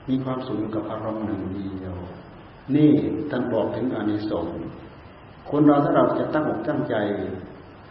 [0.08, 1.96] มีความสุขกับอารมณ์หนึ่งเดียว
[2.76, 2.90] นี่
[3.30, 4.54] ท่านบอกถึงอานิสงส์
[5.50, 6.94] คนเราถ้าเราจะตั้งอกตั้งใจ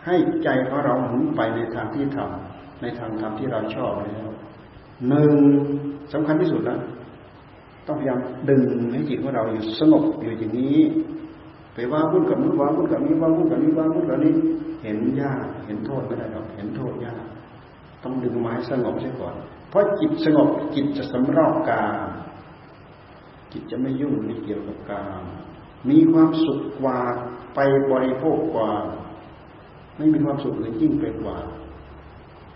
[0.06, 4.30] ให้ใจของเราหมุนไปในทางที่ทำในทางธรรมที่เราชอบแล้ว
[5.08, 5.34] หนึ่ง
[6.14, 6.80] สำคัญที่สุดนะ
[7.88, 8.20] ต้องพยายาม
[8.50, 10.80] ดึงให้จิตของเราอยู่สงบอยู่อย่างนี้
[11.74, 14.34] ไปว่าพุ่นกับนู้นว่าพุ่นกับนี้ว่าพุ่นกับนี้ว่าพุ่นกับนี้
[14.84, 17.24] เห็นยากเห็นโทษไม่ได้หรอกเห็นโทษยาก
[18.04, 19.36] ต้องดึงไม้สงบใช่ก่อน
[19.70, 22.10] เพราะจิตสงบจิตจะสำรอกกาม
[23.52, 25.24] จิตจะไม่ยุ่งไม่เกี่ยวกับกาม
[25.90, 27.00] มีความสุขกว่า
[27.56, 27.60] ไป
[27.92, 28.72] บริโภคกว่า
[29.98, 31.38] ไม่มีความสุขอื่นยิ่งไปกว่า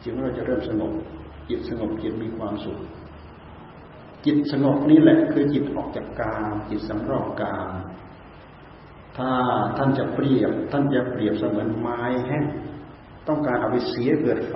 [0.01, 0.93] จิตของเราจะเริ่มสงบ
[1.49, 2.79] จิตสงบจิตมีความสุข
[4.25, 7.69] จิตสงบนี่แหละคือจิตออกจากกามจิตสำรอกกาม
[9.17, 9.31] ถ้า
[9.77, 12.43] ท่านจะเปรียบ ท่านจะเปรียบเสมือนไม้แห้ง
[13.27, 14.55] ต้องการเอาไปเสียเกิดไฟ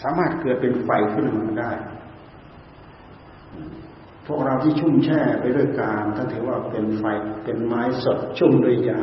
[0.00, 1.72] สามารถเกิดเป็นไฟขึ้นมาได้
[4.26, 7.04] พวกเราที่ชุ่มแช่ไปด้วยกามท่านถือว่าเป็นไฟ
[7.44, 9.02] เป็นไม้สดชุ่มด้วยยา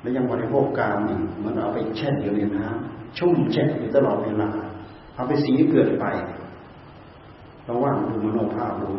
[0.00, 4.50] และยังบริโภคกามอีกเหมือนเอาไปแช่อยู่ในน้ำชุ่มแช่อยู่ตลอดเวลา
[5.18, 6.02] เอาไปสีเกิดไฟ
[7.64, 8.90] เราว่างดูมโนภาพดู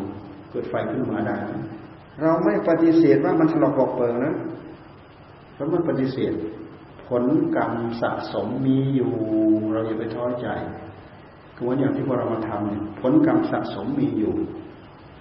[0.52, 1.36] เกิดไฟขึ้นมาได้
[2.22, 4.36] เราไม่ปฏิเสธว่ามันถลอกปอกเปิงนะ
[5.56, 6.34] เราไม่ปฏิเสธ
[7.08, 7.24] ผล
[7.56, 9.12] กรรมสะสมมีอยู่
[9.74, 10.48] เราอย่าไปท้อใจ
[11.56, 14.34] คือว่าอย่างที่พวกเรามาทำเนี่ยผลกรรมสะสมมีอยู่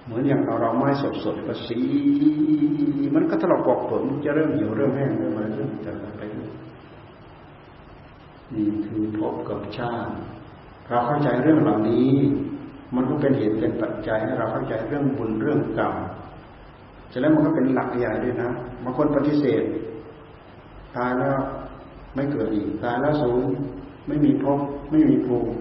[0.05, 1.79] เหมือนอย่างเราเราไม้สดสดก็สี
[3.15, 6.23] มันก็ถลอกปอกเปิงจะเริ่มเหี่ยวเริ่มแห้งเริ่มอะไรเริ่มจะไป
[8.55, 10.13] นี่คือพบกับชาติ
[10.89, 12.09] เราเข้าใจเรื่องเหล่านี้
[12.95, 15.95] มันก็เป็นเหตุเป็นปัจจัยให้เราเข้าใจเรื่องบุญเรื่องกรรม
[17.09, 18.51] เสร็จแล้วมันก็เป็นหลักใหญ่ด้วยนะ
[18.85, 19.63] บางคนปฏิเสธ
[20.97, 21.39] ตายแล้ว
[22.15, 23.43] ไม่เกิดอีกตายแล้วสูง
[24.09, 24.59] ไม่มีภพ
[24.91, 25.53] ไม่มีภูมิ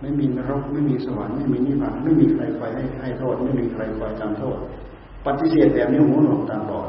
[0.00, 4.58] ไม่มีนรกไม่มีสวรรค์ไม่มีนิพพานไม่มีใครคอยให้ให้โทษไม่มีใครคอยทำโทษ
[5.26, 6.88] ปฏิเสธแบบนี้หูหนวกตาบอด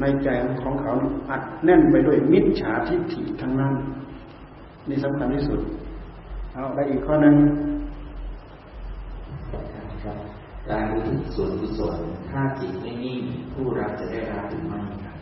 [0.00, 0.28] ในใจ
[0.62, 0.94] ของเขา
[1.30, 3.74] อัดแน่นไปด้วยมิจฉาทิฏฐิทั้งนั้น
[4.88, 5.60] นี่สำคัญที่สุด
[6.54, 7.36] เอาได้อีกข้อหนึ่ง
[10.68, 11.96] การอุทิศส่วนกุศล
[12.30, 13.22] ถ้าจิตไม่นิ่ง
[13.52, 15.16] ผู้รับจะได้รับหรือไม่ครับ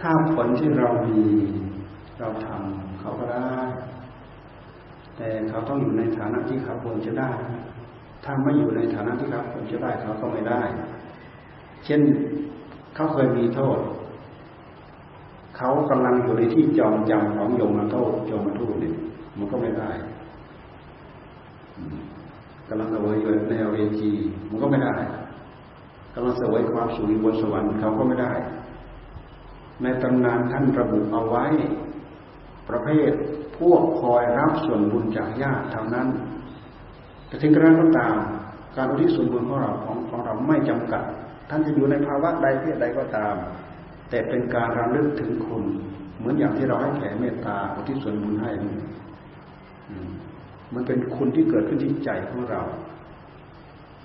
[0.00, 1.20] ถ้าผลที่เรามี
[2.18, 3.56] เราทำเขาก็ได้
[5.16, 7.32] แต่เขาต้องอยู่ในฐานะที่เขาควรจะได้
[8.24, 10.62] ถ้าไม่อยู่ในฐานะที่เขาควรจะได้เขาก็ไม่ได้
[11.84, 12.00] เช่น
[12.94, 13.78] เขาเคยมีโทษ
[15.58, 18.94] เขากำลังอยู่ในที่จองจำของโยมโทษโยมทูตเนี่ย
[19.38, 19.90] มันก็ไม่ได้
[22.68, 24.10] กำลังเสวยอยู่ในเวที
[24.48, 24.96] มันก็ไม่ได้
[26.14, 28.32] กำลังเสวยความสุขบนสวรรค์เขาก็ไม่ได้
[29.82, 31.46] ในตำนานท่านระบุเอาไว้
[32.68, 33.10] ประเภท
[33.58, 36.08] พวกคอยรับส่วนบุญจากญาติเท่านั้น
[37.26, 38.14] แต่ถึงกระนั้นก็ตาม
[38.76, 41.02] การอุทิศส่วนบุญของเราของของเราไม่จำกัด
[41.50, 43.34] ท่านจะอยู่ในภาวะใดเพศใดก็ตาม
[44.10, 45.64] แต่เป็นการระลึกถึงคุณ
[46.18, 48.50] เหมือนอย่างที่เราให้แผ่เมตตาอุทิศส่วนบุญให้
[50.74, 52.62] มันเป็นคุณที่เกิดขึ้นที่ใจของเรา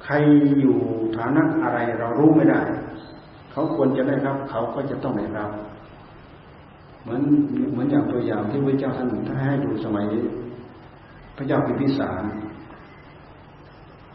[0.03, 0.13] ใคร
[0.59, 0.77] อยู่
[1.17, 2.61] ฐานะอะไรเรารู้ไม่ได้
[3.51, 5.51] เขาควรจะได้รับ เขาก็จะต้องได้รับ
[7.01, 7.21] เหมือน
[7.71, 10.05] เหมือนอย่างตัวอย่างที่พระเจ้าท่านท่านให้ดูสมัย
[11.37, 12.23] พระเจ้าพิพิสาร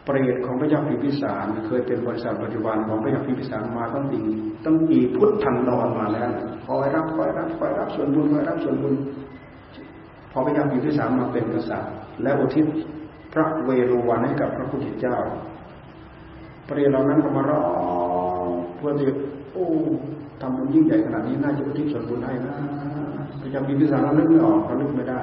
[0.05, 4.19] เปรตของพระเจ้าพิพิสารเคยเป็นบริษัทปัจจุบันของพระเจ้าพิพิสารมาตั้งปี
[4.65, 6.29] ตั้งปีพุทธันดรมาแล้ว
[6.65, 8.93] คอยรับคอยรับคอยรับส่วนบุญคอยรับส่วนบุญ
[10.31, 11.91] พอพระเจ้าพิพิสารมาเป็นกษัตริย์
[12.23, 12.65] และอุทิศ
[13.33, 15.17] พระเวรุวันให้กับพระพุทธเจ้า
[16.67, 17.61] ปริเหล่านั้นก็มารอ
[18.75, 19.07] เพื่อที่
[19.53, 19.65] โอ้
[20.41, 22.53] ทำบุญยิ่งใหญ่ขนาดนี้น่าจะอุทิศส่วนบุญให้นะ
[23.41, 25.21] พยายามมีพิสารระลึกไม่ออกระลึกไม่ได้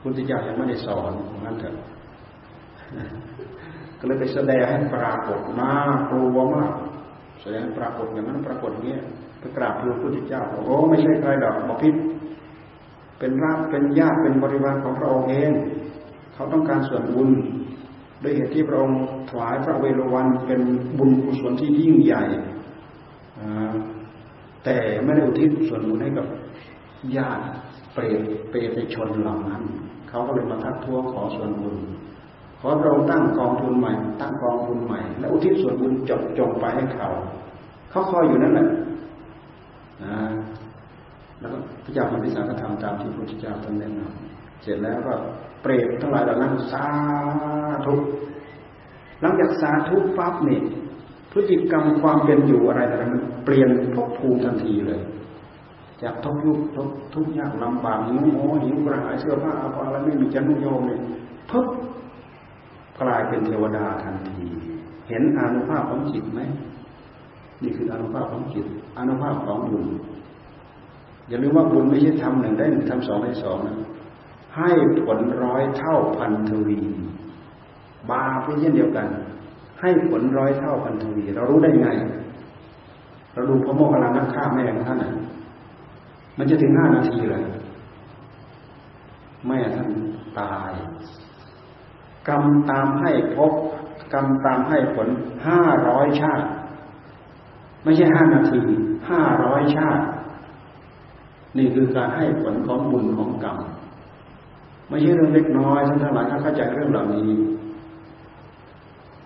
[0.00, 1.12] คุณติยายังไม่ได้สอน
[1.44, 1.74] งั้นเถอะ
[4.02, 5.72] ก็เลยไปแสดงให้ปรากฏน่า
[6.10, 6.72] กลัวมาก
[7.42, 8.98] แสดงปรากฏอย่างนั้นปรากฏอย่างนี้
[9.38, 11.94] ไปกราบพระพุทธเจ้าบอกโอ้ไม่ใช่ใครดอกบอกพิษ
[13.18, 15.50] เป็นราชเป็นญาติเป็นบริวารของพระองค์เอง
[16.34, 17.30] เขาต้องการส่วนบุญ
[18.20, 19.00] โดยเหตุที่พระองค์
[19.30, 20.60] ถวายพระเวรวันเป็น
[20.98, 22.24] บุญกุศลที่ยิ่งใหญ่
[24.64, 26.26] แต่ไม่ได้อุทิศส่วนบุญให้กับ
[27.16, 27.44] ญาติ
[27.92, 29.62] เปรตเปรตชนเหล่านั้น
[30.08, 31.76] เขาก็เลยมาทักท้วงขอส่วนบุญ
[32.64, 37.08] ขอเราตั้งกองทุนใหม่ ตั้งกองทุนใหม่ แล้วอุทิศส่วนบุญจบจงไปให้เขา
[37.90, 38.68] เขาคอยอยู่นั่นแหละ
[41.40, 45.12] แล้วก็พระเจ้าพิมพิสารก็ทำตามที่พระพุทธเจ้าท่านแนะนำเสร็จแล้วก็
[45.62, 46.86] เปรตทั้งหลายเหล่านั้นสา
[47.86, 47.94] ธุ
[49.20, 50.62] หลังจากสาธุปั๊บเนี่ย
[51.32, 55.00] พฤติกรรมความเป็นอยู่อะไรแต่ละมันเปลี่ยนภพภูมิทันทีเลย
[56.02, 59.52] จากทุกยุคทุกทุกยากลำบากหิวโหหิวกระหายเสื้อผ้า
[59.84, 61.00] อะไรไม่มีจะนุ่งโยมเนี่ย
[61.50, 61.66] พึบ
[63.02, 64.46] กลายเป็นเทวดาทันที
[65.08, 66.40] เห็นอนุภาพของจิตไหม
[67.62, 68.66] นี่คืออนุภาพของจิต
[68.98, 69.86] อนุภาพของบุญ
[71.28, 73.76] อย่าลืมว่าบุญไม่ใช่ทำหนึ่งได้หนึ่งทำสองได้สองนะ
[74.56, 74.70] ให้
[75.04, 76.78] ผลร้อยเท่าพันทวี
[78.10, 79.06] บาปเช่นเดียวกัน
[79.80, 81.88] ให้ผลร้อยเท่าพันทวีเรารู้ได้ไง
[83.34, 85.12] เราดูพระโมคคัลลานักฆ่าแม่ของท่านน่ะ
[86.38, 87.42] มันจะถึงห้านาทีเลย
[89.46, 89.88] แม่ท่าน
[90.40, 90.72] ตาย
[92.28, 93.52] กรรมตามให้พบ
[94.12, 95.08] กรรมตามให้ผล
[95.46, 96.46] ห้าร้อยชาติ
[97.82, 98.62] ไม่ใช่ห้านาที
[99.10, 100.04] ห้าร้อยชาติ
[101.58, 103.58] นี่คือการให้ผลของบุญของกรรม
[104.88, 107.30] ไม่ใช่เรื่องเล็กน้อยท่านทั้งหลายถ้านเข้าใจเรื่องเหล่านี้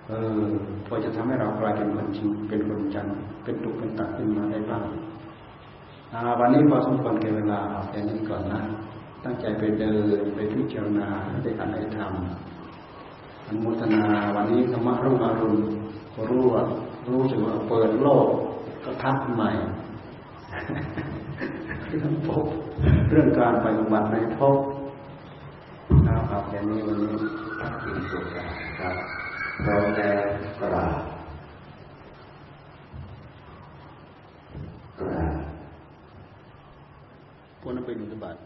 [0.09, 0.45] เออ
[0.87, 3.07] พอจะทำให้เรากลายเป็นคนจริงเป็นคนจัน
[3.45, 4.85] เป็นตุกเป็นตักขึ้นมาได้บ้าง
[6.39, 8.61] วันนี้พอสมควรแก่เวลาแค่นี้ก่อนนะ
[9.25, 11.09] ตั้งใจไปเดินไปพิจารณา
[11.43, 12.56] ได้อ่านได้ทำ
[13.47, 14.03] อนุโมทนา
[14.37, 15.57] วันนี้ธรรมะรุ่งอรุณ
[16.29, 16.63] รู้ว่า
[17.09, 18.27] รู้สึกว่าเปิดโลก
[18.85, 19.51] ก็ทักใหม่
[21.89, 22.47] เรื่องพบ
[23.11, 24.57] เรื่องการไปบำบัดในพบ
[26.07, 27.15] นะครับแค่นี้วันนี้
[27.61, 28.25] ทักษิณสุข
[28.81, 28.95] ครับ
[29.65, 30.11] เราแล้
[30.61, 31.03] กราบ
[35.01, 35.41] กราบ
[37.61, 38.37] พวกนั้นเป็นอุตบาท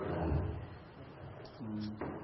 [0.00, 2.21] กราบ